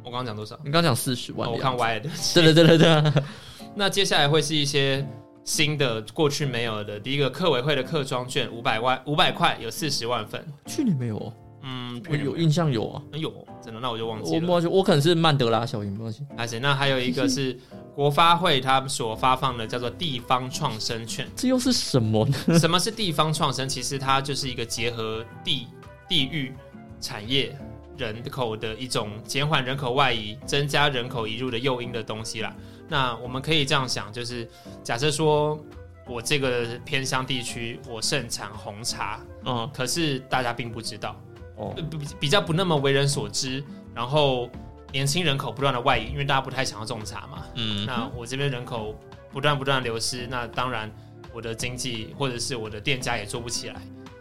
[0.04, 0.58] 我刚刚讲多少？
[0.62, 2.10] 你刚讲四十万哦我看歪了。
[2.34, 3.22] 对对对对对，
[3.74, 5.06] 那接下来会是一些
[5.46, 6.98] 新的，过去没有的。
[6.98, 10.44] 第一个，客委会的客庄券五百万，五百块有四十万份。
[10.66, 11.32] 去年没有哦，
[11.62, 13.32] 嗯，我有印象有啊，有
[13.62, 14.44] 真的，那我就忘记了。
[14.44, 16.26] 我忘记我可能是曼德拉效应，没关系。
[16.36, 17.56] 还是那还有一个是
[17.94, 21.28] 国发会他们所发放的叫做地方创生券。
[21.36, 22.58] 这又是什么呢？
[22.58, 23.68] 什么是地方创生？
[23.68, 25.68] 其实它就是一个结合地、
[26.08, 26.52] 地域、
[27.00, 27.56] 产业、
[27.96, 32.52] 人口的一种减缓人口外移、增加人口移入的诱因的东西啦。
[32.88, 34.48] 那我们可以这样想，就是
[34.82, 35.58] 假设说
[36.06, 41.20] 我这个偏乡地区我盛产红茶，嗯，可是大家并不知道，
[41.56, 43.62] 哦呃，比比较不那么为人所知，
[43.94, 44.48] 然后
[44.92, 47.44] 年轻人口不断的外移，因为大家不太想要种茶嘛。
[47.54, 48.94] 嗯，那我这边人口
[49.32, 50.90] 不断不断流失，那当然
[51.32, 53.80] 我的经济或者是我的店家也做不起来。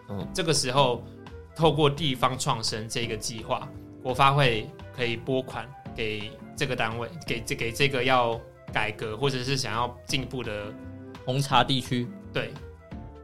[0.09, 1.03] 嗯这个时候
[1.55, 3.67] 透过地方创生这个计划，
[4.03, 8.39] 国发会可以拨款给这个单位，给这给这个要
[8.75, 10.65] 改革或者是想要进步的
[11.25, 12.51] 红茶地区，对。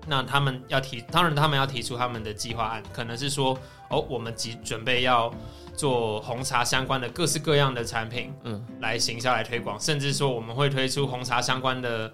[0.08, 3.58] 那他们要提，当然他们要提出他们的计划案，可能是说，
[3.90, 5.30] 哦，我们即准备要
[5.76, 12.12] 做红茶相关的各式各样的产品，嗯，来行销来推广，甚至说我们会推出红茶相关的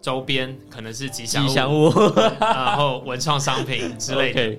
[0.00, 1.90] 周边，可能是吉祥物，吉祥物
[2.40, 4.58] 然后文创商品之类的。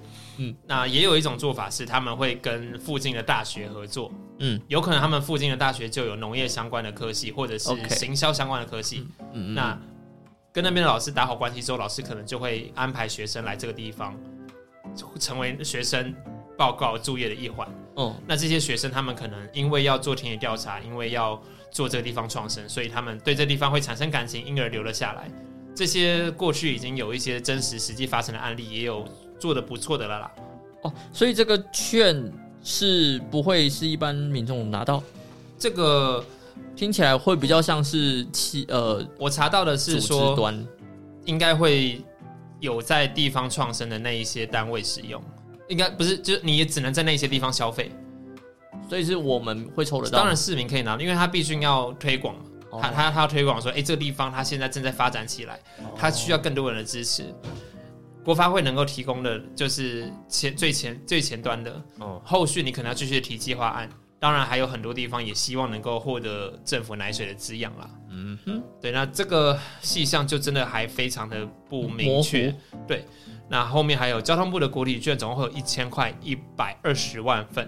[0.65, 4.59] 那也有一种做法是，他们会跟附近的大学合作，嗯。
[4.67, 9.07] 有可能他们附近的大学就有农业相关的科系，或者是 OK 行销相关的科系。
[9.33, 9.77] 嗯，那
[10.53, 14.17] 跟那边的老师打好关系之后，老师可能就会安排学生来这个地方，
[15.19, 16.13] 成为学生
[16.57, 17.67] 报告作业的一环。
[17.95, 25.29] 哦，那这些学生他们可能因为要做田野调查，因为要做这个地方创生，所以他们对这地方会产生感情，因而留了下来。
[25.73, 29.07] 这些过去已经有一些真实实际发生的案例，也有
[29.41, 30.31] 做的不错的了啦。
[30.83, 32.31] 哦，所以这个券
[32.63, 35.01] 是不会是一般民众拿到，
[35.57, 36.23] 这个
[36.75, 40.65] 听起来会比较像是企呃我查到的是说，端
[41.25, 42.03] 应该会
[42.59, 45.21] 有在地方创生的那一些单位使用，
[45.67, 47.91] 应该不是，就是你也只能在那些地方消费。
[48.89, 50.19] 所以是我们会抽得到。
[50.19, 52.41] 当然，市民可以拿，因为他必须要推广嘛。
[52.71, 57.23] 哦他他他要推广说，哎、这个地方他现在正在发展起来，哦它需要更多人的支持。
[58.23, 63.89] 国发会能够提供的就是前最前最前端的，哦后续你可能要继续提计划案。
[64.19, 67.89] 当然还有很多地方也希望能够获得政府奶水的滋养啦。
[68.11, 72.55] 嗯哼，对，那这个细项就真的还非常的不明确。
[72.87, 73.03] 对，
[73.49, 77.67] 那后面还有交通部的国体券，总共会有一千块，一百二十万份。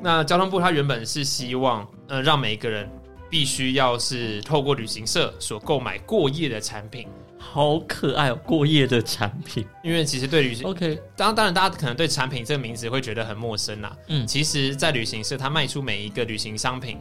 [0.00, 2.88] 那交通部它原本是希望，呃，让每一个人
[3.28, 7.08] 必须要是透过旅行社所购买过夜的产品，
[7.42, 9.66] 好可爱哦，过夜的产品。
[9.82, 13.94] 因为其实对旅行，OK，当当然大家可能对产品这个名字会觉得很陌生啦。
[14.06, 16.98] 嗯其实，在旅行社他卖出每一个旅行商品，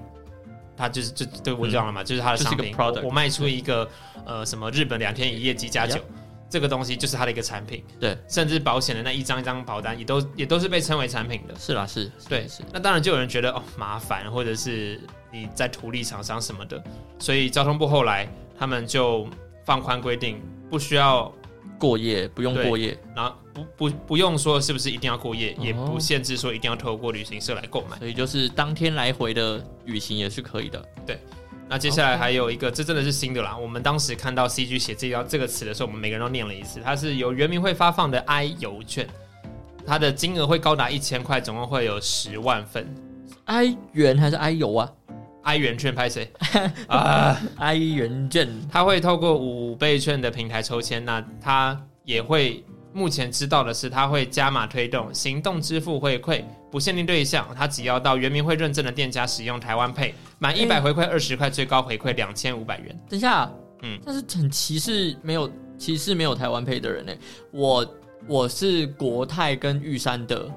[0.76, 2.76] 他就是就对我讲了嘛，就是他的商品。
[2.78, 3.88] 我我卖出一个
[4.26, 6.00] 呃什么日本两天一夜机加酒
[6.50, 7.82] 这个东西就是它的一个产品。
[7.98, 11.56] 对，甚至保险的那一张一张保单也都也都是被称为产品的。
[11.58, 15.00] 是啦，是，是对是，那当然就有人觉得哦麻烦，或者是
[15.32, 16.84] 你在图利厂商什么的，
[17.20, 18.28] 所以交通部后来
[18.60, 19.26] 他们就
[19.66, 21.32] 放宽规定，不需要，
[21.80, 27.98] 过夜不用过夜，然后不不不用说是不是一定要过夜，也哦不限制说一定要透过旅行社来购买。
[27.98, 30.84] 所以就是当天来回的旅行也是可以的。
[31.06, 31.20] 对
[31.68, 33.56] 那接下来还有一个，这真的是新的啦。
[33.56, 36.82] 我们当时看到 CG 写这条这个词的时候，我们每个人都念了一次。
[36.84, 39.08] 它是由原民会发放的 I 邮券，
[39.86, 42.94] 它的金额会高达一千块，总共会有十万份。
[43.46, 44.92] I 元还是 I 油啊
[45.44, 46.32] I 元券拍谁
[46.88, 52.64] 啊？？I 元券他会透过五倍券的平台抽签，那他也会
[52.94, 63.00] 目前知道的是，他会加码推动行动支付回馈，不限定对象，他只要到原民会认证的店家使用台湾配，满一百回馈二十块，最高回馈两千五百元。
[63.10, 67.12] 等一下，嗯嗯，但是很歧视没有歧视没有台湾配的人呢、
[67.52, 67.96] 我
[68.28, 70.48] 我是国泰跟玉山的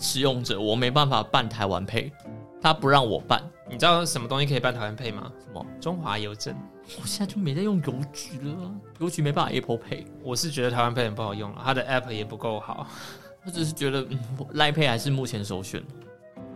[0.00, 2.10] 使用者，我没办法办台湾配，
[2.60, 3.40] 他不让我办。
[3.70, 5.32] 你知道什么东西可以办台湾配吗？
[5.46, 5.64] 什么？
[5.80, 6.54] 中华邮政。
[7.00, 10.04] 我现在就没在用邮局了啊，邮局没办法 Apple Pay。
[10.22, 12.86] 我是觉得台湾配很不好用了，它的 App 也不够好，
[13.46, 14.18] 我只是觉得，嗯
[14.54, 15.82] ，Line Pay 还是目前首选。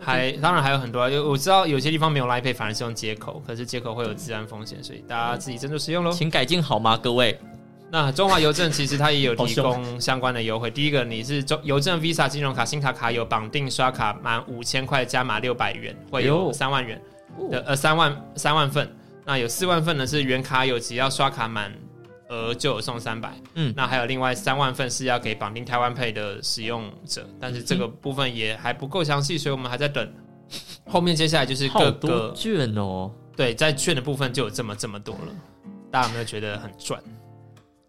[0.01, 6.13] 还当然还有很多啊，有我知道有些地方没有 Line Pay，反而是用接口，可是接口会有治安风险，所以大家自己斟酌使用喽。
[6.13, 7.39] 请改进好吗，各位？
[7.91, 10.70] 那中华邮政其实它也有提供相关的优惠。
[10.70, 17.01] 第一个，你是中邮政 Visa 金融卡、新卡卡有绑定刷卡满五千块加码六百元，会有三万元
[17.51, 18.91] 的呃三万三万份。
[19.24, 21.72] 那有四万份呢是原卡有，只要刷卡满
[22.28, 23.34] 额就有送三百。
[23.55, 30.07] 嗯那还有另外三万份是要给绑定台湾 Pay 的使用者，但是这个部分也还不够详细，所以我们还在等。
[30.86, 33.11] 后面接下来就是各个券哦。
[33.34, 35.34] 对，在券的部分就有这么这么多了，
[35.91, 37.03] 大家有没有觉得很赚？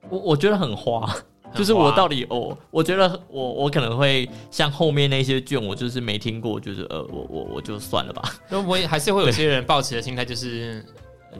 [0.10, 10.86] 我我觉得很花，很就是我到底哦，我觉得我我可能会像后面那些卷，我就是没听过，就是呃，我我我就算了吧，那我也还是会有些人抱持的心态就是，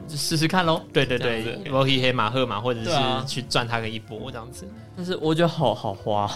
[0.06, 0.80] 就试试看喽。
[0.92, 2.90] 对对对这样子，罗黑黑马赫嘛，或者是
[3.26, 4.66] 去赚他个一波这样子。
[4.96, 6.30] 但是我觉得好好花，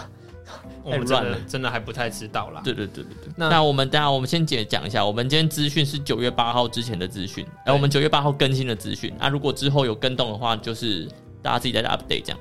[0.83, 2.61] 我们真 了真的还不太知道啦。
[2.65, 3.33] 对对对对对。
[3.37, 9.13] 那那我们等下我们先解讲一下，我们今天资讯是九月八号之前的资讯，哎，对我们九月八号更新的资讯。
[9.19, 11.09] 那如果之后有跟动的话，就是
[11.45, 12.39] 大家自己再 update 这样。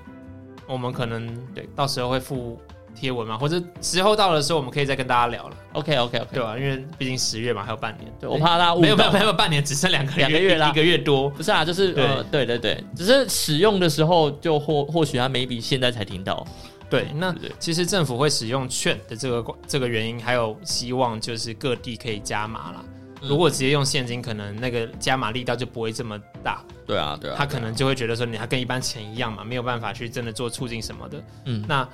[0.66, 2.58] 我们可能对到时候会附
[2.96, 8.10] 贴文嘛，或者时候到的时候，我们可以再跟大家聊了，OK OK OK，对吧、因为毕竟十月嘛，还有半年。
[8.20, 8.82] 对我怕大家误导。
[8.82, 10.70] 没有没有没有半年，只剩两个，两个月啦。
[10.70, 11.30] 一个月多。
[11.30, 16.48] 不是啊，就是呃，对对对，只是使用的时候就或或许他 maybe 现在才听到，
[16.90, 22.86] 对，那其实政府会使用券的这个这个原因，还有希望就是各地可以加码啦。
[23.24, 31.24] 嗯如果直接用现金，可能那个加码力道就不会这么大，对啊对啊他可能就会觉得说你还跟一般钱一样嘛，没有办法去真的做促进什么的。
[31.46, 31.88] 嗯那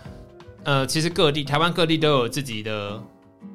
[0.64, 3.02] 呃，其实各地台湾各地都有自己的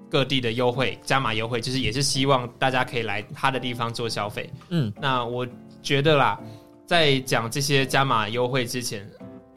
[0.08, 4.48] 各地的优惠加码优惠，就是也是希望大家可以来他的地方做消费。
[4.68, 5.46] 嗯那我
[5.82, 6.40] 觉得啦，
[6.86, 9.04] 在讲这些加码优惠之前，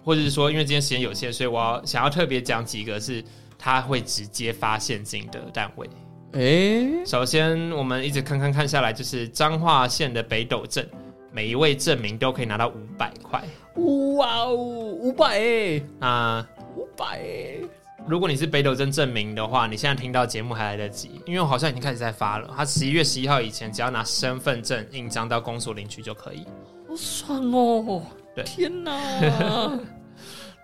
[0.03, 3.23] 或者是说，因为今天时间有限，所以我要想要特别讲几个是
[3.59, 5.87] 他会直接发现金的单位。
[6.33, 10.87] 诶，首先，我们一直看看看下来，就是彰化县的北斗镇，
[11.31, 13.41] 每一位证明都可以拿到五百块。
[14.17, 17.57] 哇哦，五百哎，啊五百哎，
[18.07, 22.53] 如果你是北斗镇证明的话，你现在听到节目还来得及，因为我好像已经开始在发了。
[22.55, 26.45] 他十一月十一号以前，只要拿身份证印章到公所领取就可以。
[26.87, 28.01] 好爽哦！
[28.35, 28.91] 对天哪，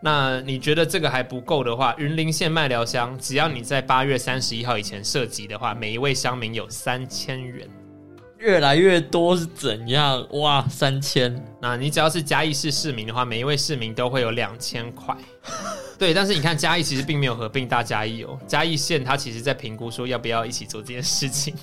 [0.06, 7.66] 那你觉得这个还不够的话，云林县麦寮乡，只要你在八月三十一号以前涉及的话，每一位乡民有三千元。
[8.40, 10.28] 越来越多是怎样？
[10.32, 15.16] 哇，三千，那你只要是嘉义市市民的话，每一位市民都会有两千块。
[15.98, 21.56] 对，但是你看嘉义其实并没有合并大嘉义哦，嘉义县它其实在评估说要不要一起做这件事情，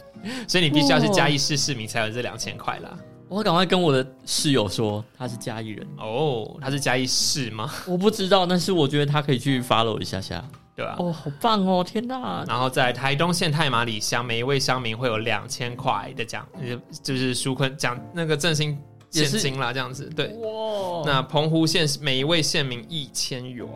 [0.49, 2.97] 所以你必须要是嘉义市市民才有这两千块啦。
[3.31, 7.73] 我赶快跟我的室友说他是嘉义人，哦，他是嘉义市吗？
[7.87, 10.45] 我不知道，但是我觉得他可以去 follow 一下下。
[10.77, 11.85] 对吧、哦，好棒哦！
[11.85, 18.79] 天哪，然后在台东县太马里乡，每一位乡民会有两千块的奖，呃就是纾困奖那个振兴
[19.11, 20.09] 现金啦，这样子。
[20.17, 23.69] 对，哇，那澎湖县每一位县民一千元。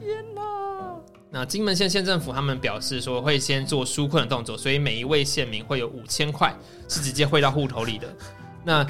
[0.00, 0.42] 天哪，
[1.30, 6.52] 那金门县县政府他们表示说会先做纾困的动作，所以每一位县民会有五千块
[6.88, 8.08] 是直接汇到户头里的。
[8.64, 8.84] 那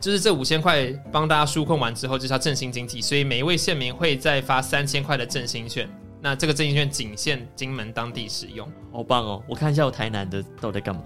[0.00, 5.88] 就是这五千块帮大家纾困完之后，就是要振兴经济，所以每一位县民会再发三千块的振兴券。
[6.20, 8.70] 那这个振兴券仅限金门当地使用。
[8.92, 9.42] 好棒哦！
[9.48, 11.02] 我看一下我台南的都在干嘛。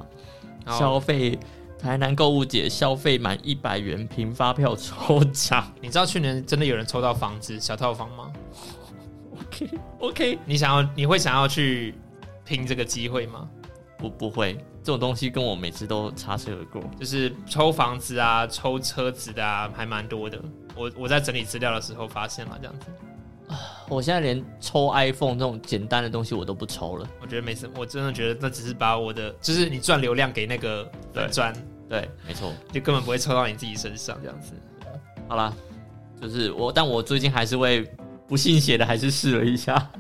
[0.67, 1.39] 消费
[1.79, 5.73] 台南购物节消费满一百元凭发票抽奖。
[5.81, 8.33] 你知道去年真的有人抽到房子小套房吗
[9.41, 11.95] ？OK OK，你想要你会想要去
[12.45, 13.49] 拼这个机会吗？
[14.01, 16.83] 不不会，这种东西跟我每次都擦身而过。
[16.99, 20.41] 就是抽房子啊、抽车子的啊，还蛮多的。
[20.75, 22.87] 我我在整理资料的时候发现了这样子，
[23.89, 27.07] 我现在连抽 iPhone 这种简单的东西我都不抽了。
[27.21, 31.53] 我觉得没什么，我真的觉得那只是把我的，就是你赚流量给那个对粉砖，
[31.89, 32.53] 对，没错。
[32.73, 34.55] 就根本不会抽到你自己身上这样子。
[35.29, 35.53] 好啦，
[36.21, 37.87] 就是我，但我最近还是会
[38.27, 39.91] 不信邪的，还是试了一下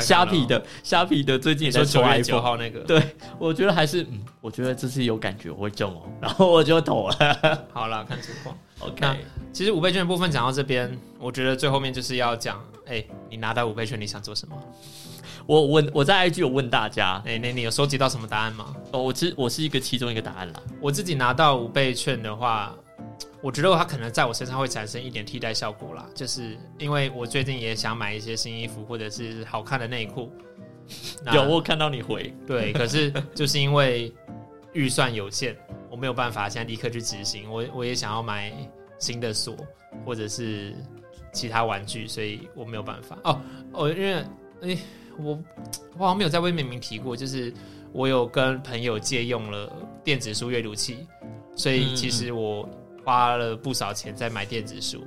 [0.00, 2.42] 虾皮，的，虾皮的最近在抽九月九 iPhone。
[2.42, 3.02] 号那个，对，
[3.38, 7.16] 我觉得还是，嗯，我觉得这次有感觉，我会中哦，然后我就投了。
[7.72, 8.56] 好了，看情况。
[8.80, 14.56] OK，其实五倍券的部分讲到这边，我觉得最后面就是要讲，哎、你拿到五倍券你想做什么？
[15.46, 18.74] 我问我在 IG 有问大家，哎、那你有收集到什么答案吗？
[18.92, 20.60] 哦，我其实我是一个其中一个答案啦。
[20.80, 22.74] 我自己拿到五倍券的话，
[23.40, 30.30] 我觉得它可能在我身上会产生一点替代效果啦，就是因为我最近也想买一些新衣服或者是好看的内裤。
[31.34, 34.10] 有我看到你回，对，可是就是因为
[34.72, 35.54] 预算有限，
[35.90, 37.50] 我没有办法现在立刻去执行。
[37.50, 38.50] 我我也想要买
[38.98, 39.54] 新的锁
[40.06, 40.74] 或者是
[41.30, 43.18] 其他玩具，所以我没有办法。
[43.24, 43.40] 哦，
[43.72, 44.24] 哦，因为
[44.62, 44.78] 诶、
[45.18, 45.38] 我
[45.92, 47.52] 我好像没有在微明明提过，就是
[47.92, 49.70] 我有跟朋友借用了
[50.02, 51.06] 电子书阅读器，
[51.54, 52.66] 所以嗯其实我
[53.08, 55.02] 花了不少钱在买电子书。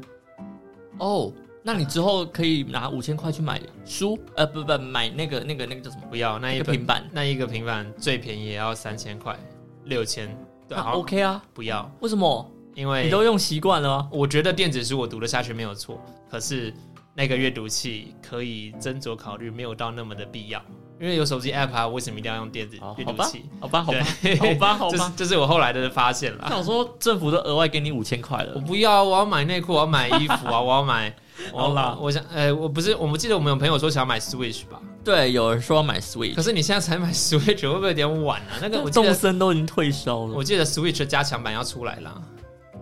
[0.97, 1.31] 哦，
[1.61, 6.07] 那你之后可以拿五千块去买书，呃，不不，买那个那个那个叫什么？
[6.09, 9.37] 不要那一个平板，那一个平板最便宜也要三千块，
[9.83, 10.35] 六千。
[10.67, 11.43] 对，那 OK 啊？
[11.53, 12.51] 不要，为什么？
[12.73, 14.07] 因为你都用习惯了啊？
[14.11, 16.73] 我觉得电子书我读得下去没有错，可是
[17.13, 20.59] 那个阅读器可以斟酌考虑，没有到那么的必要。
[21.01, 25.13] 因为有手机 app 啊，为什么一定要用电子阅读器？，好吧，好吧，对 好吧， 好这是吧。
[25.17, 26.45] 这是我后来的发现啦。
[26.47, 31.11] 想说政府都额外给你五千块了我，不要，我要买内裤，我要买衣服啊，我要买。
[31.51, 34.79] 好啦我我想，呃，我不是，我们记得我们有朋友说想要买 Switch 吧？
[35.03, 38.61] 对，有人说要买 Switch，可是你现在才买 Switch 会不会有点晚啊？
[38.61, 42.21] 那个我记动，森都已经退烧了我，记得 Switch 的加强版要出来啦。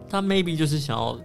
[0.09, 1.17] 他 maybe 就是想要，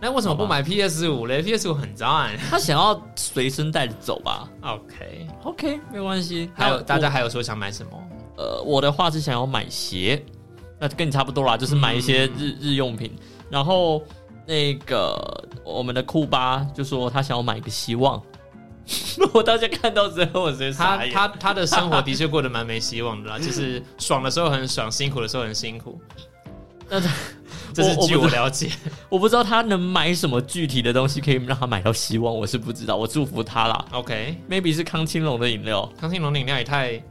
[0.00, 2.36] 那为什么不买 PS 五嘞？PS 五很赞。
[2.48, 6.50] 他想要随身带着走吧 OK，？OK，没关系。
[6.54, 7.90] 还有大家还有说想买什么？
[8.38, 10.24] 呃，我的话是想要买鞋，
[10.78, 13.14] 那跟你差不多啦，就是买一些日、日用品。
[13.50, 14.02] 然后
[14.46, 18.22] 那个我们的库巴就说他想要买一个希望，
[19.34, 20.96] 我大家看到之后我直接他。
[21.12, 26.00] 他他的生活的确过得蛮没希望的啦，就是爽的时候很爽，辛苦的时候很辛苦。
[26.88, 26.98] 那
[27.72, 28.70] 这是据我了解。
[29.08, 32.96] 我不知道他能买什么具体的东西可以让他买到希望，我是不知道。
[32.96, 35.90] 我祝福他啦 OK，，maybe 是康青龙的饮料。
[35.98, 37.02] 康青龙的饮料也太……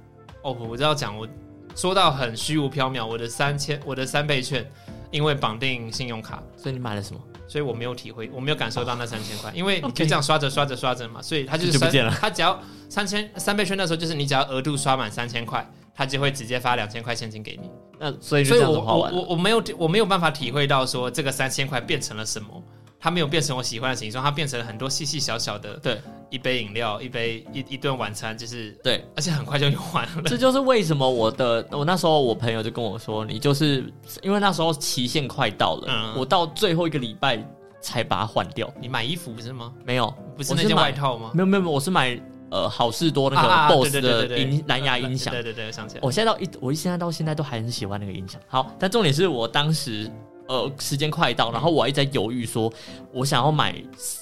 [0.41, 1.27] 哦，我知道讲我
[1.75, 4.65] 说到很虚无缥缈，我的三千我的三倍券
[5.11, 7.19] 因为绑定信用卡，所以你买了什么？
[7.47, 12.57] 所以我没有体会，我没有感受到那三千块，因为你 OK 就这样刷着刷着刷着嘛，所以它就是三就不见了它只要
[12.87, 15.67] 三千三倍券那时候就是你只要额度刷满三千块，
[15.99, 17.69] 它就会直接发两千块现金给你。
[17.99, 19.17] 那所以就这样所以我我子花完了。
[19.19, 22.63] 我我没有我没有办法体会到说这个三千块变成了什么，
[22.97, 30.23] 它没有变成我喜欢的形状，它变成了很多细细小小的，对，一杯饮料，一杯一一顿晚餐，就是对，而且很快就用完了。
[30.23, 33.83] 这就是为什么我的我那时候我朋友就跟我说，你就是
[34.21, 37.45] 因为那时候期限快到了，嗯我到最后一个礼拜
[37.81, 38.73] 才把它换掉。
[38.79, 39.73] 你买衣服不是吗？
[39.83, 41.31] 没有，不是那件外套吗？
[41.33, 42.17] 没有没有没有，我是买
[42.51, 45.33] 呃好事多那个 BOSS 的音蓝牙音响。
[45.33, 46.01] 对对对，我想起来。
[46.03, 48.39] 我现在到一，我现在到现在都还很喜欢那个音响。
[48.47, 50.09] 好，但重点是我当时
[50.47, 52.71] 呃时间快到，然后我一直在犹豫说，
[53.13, 53.75] 我想要买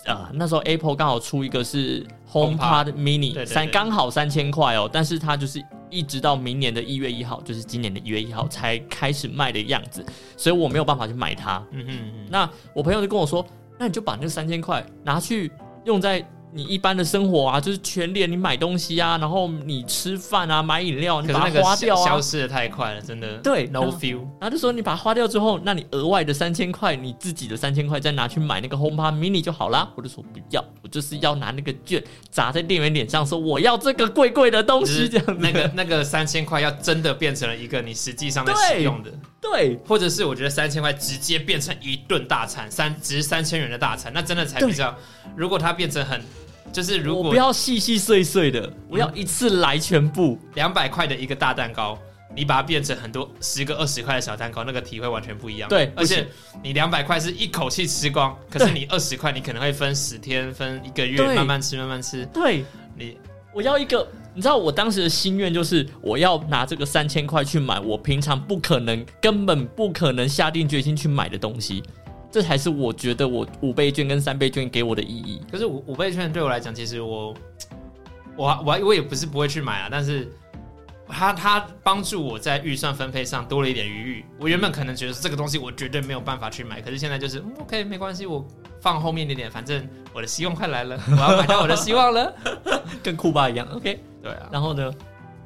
[0.05, 10.05] 呃那时候 Apple 刚好出一个是 HomePod Mini 三刚好三千块哦，但是它就是一直到明年的一月一号，就是今年的一月一号才开始卖的样子，
[10.35, 11.65] 所以我没有办法去买它。
[11.71, 13.45] 嗯哼嗯哼，那我朋友就跟我说，
[13.79, 15.49] 那你就把那三千块拿去
[15.85, 16.27] 用在
[16.57, 22.21] 你一般的生活啊，就是全脸你买东西啊，然后你吃饭啊，买饮料，你把它花掉啊消消。
[22.21, 23.37] 失的太快了，真的。
[23.37, 24.21] 对，no feel。
[24.39, 29.87] 然后就说你把它花掉之后，那你额外的三千块，你自己的三千块再拿去买那个 HomePod Mini 就好啦。
[29.95, 35.35] 我就说不要，我就是要拿那个券砸在店员脸上，说我要这个贵贵的东西，这样子。
[35.37, 44.95] 那个那个三千块要真的变成了一个你实际上在使用的，对或者是我觉得三千块直接变成一顿大餐，三值三千元的大餐，那真的才比较。
[45.35, 46.19] 如果它变成很，
[46.71, 50.37] 就是如果不要细细碎碎的，我要一次来全部。
[50.55, 51.97] 两百块的一个大蛋糕，
[52.35, 55.67] 你把它变成很多十个、二十块的小蛋糕，那个体会完全不一样。
[55.69, 56.27] 对而且
[56.61, 62.25] 你两百块是一口气吃光，可是你二十块你可能会分十天、分一个月，慢慢吃，慢慢吃。
[62.27, 62.63] 对，
[62.95, 63.17] 你
[63.53, 71.81] 我要一个，你知道我当时的心愿就是，我要拿这个三千块去买我平常不可能、根本不可能下定决心去买的东西，
[72.37, 75.41] 这才是我觉得我五倍券跟三倍券给我的意义。
[75.51, 77.33] 可是五五倍券对我来讲，其实我
[78.35, 80.31] 我我我也不是不会去买啊，但是
[81.07, 84.25] 它它帮助我在预算分配上多了一点余裕。
[84.39, 88.45] 我原本可能觉得这个东西我绝对没有办法去买，可是现在就是、嗯 OK 没关系，我
[88.79, 89.83] 放后面一点点，反正
[90.13, 92.31] 我的希望快来了，我要买到我的希望了。
[93.01, 93.99] 跟库巴一样 ¿，OK？
[94.21, 94.93] 对啊，然后呢？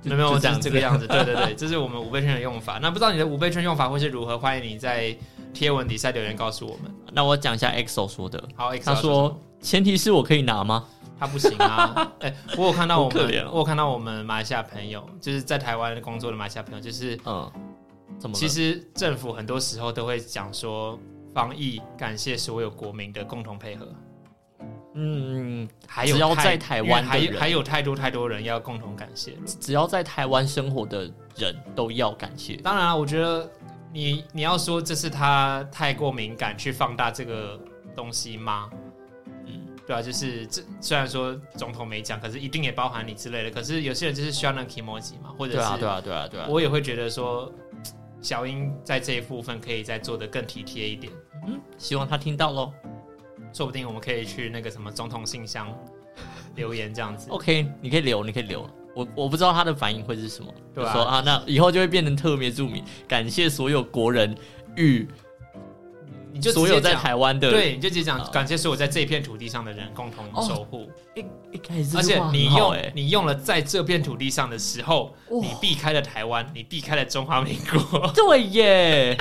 [0.03, 1.07] 有没有，就是就这样子这个样子。
[1.07, 2.77] 对对对， 这是我们五倍券的用法。
[2.81, 4.37] 那不知道你的五倍券用法会是如何？
[4.37, 5.15] 欢迎你在
[5.53, 6.93] 贴文底下留言告诉我们。
[7.11, 10.85] 那我讲一下 EXO 说的，好他说前提是我可以拿吗？
[11.19, 12.11] 他不行啊。
[12.19, 17.51] 哎、我有看到我们，我有看到我们马来西亚朋友，就是在台湾工作的马来西亚朋友，就是嗯，
[18.17, 18.35] 怎么？
[18.35, 20.97] 其实政府很多时候都会讲说，
[21.33, 23.87] 防疫感谢所有国民的共同配合。
[24.93, 29.37] 嗯，还有只要太在台湾还有还有太多太多人要共同感谢。
[29.45, 32.57] 只要在台湾生活的人都要感谢。
[32.57, 33.49] 当然了，我觉得
[33.93, 37.59] 你你要说这是他太过敏感去放大这个
[37.95, 38.69] 东西吗？
[39.45, 43.51] 嗯，对啊，就是这虽然说总统没讲，可是一定也包含你之类的。
[43.51, 46.47] 可是有些人就是需要那个 emoji 嘛，或者是对啊，对啊，对啊，对啊。
[46.49, 47.51] 我也会觉得说，
[48.21, 51.11] 小英在这一部分可以再做的更体贴一点。
[51.47, 52.71] 嗯，希望他听到喽。
[53.53, 55.77] 说不定我们可以去那个什么总统信箱
[56.55, 57.29] 留言这样子。
[57.29, 58.65] OK，你可以留，你可以留。
[58.95, 64.35] 我我不知道他的反应会是什么，对啊就说啊，那以后就会变成特别著名，感谢所有国人
[64.75, 65.07] 与
[66.33, 79.17] 你你就所有在台湾的，对，你就直接讲哦感谢所有在这片土地上的人共同哦守护，一一开始而且你用你用了在这片土地上的时候，你避开了台湾，你避开了中华民国， 对耶，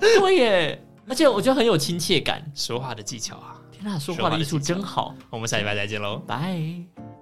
[0.00, 2.42] 对耶，而且我觉得很有亲切感。
[2.54, 3.60] 说话的技巧啊！
[3.70, 6.22] 天哪，说话的艺术真好，我们下礼拜再见喽。
[6.26, 7.15] 拜。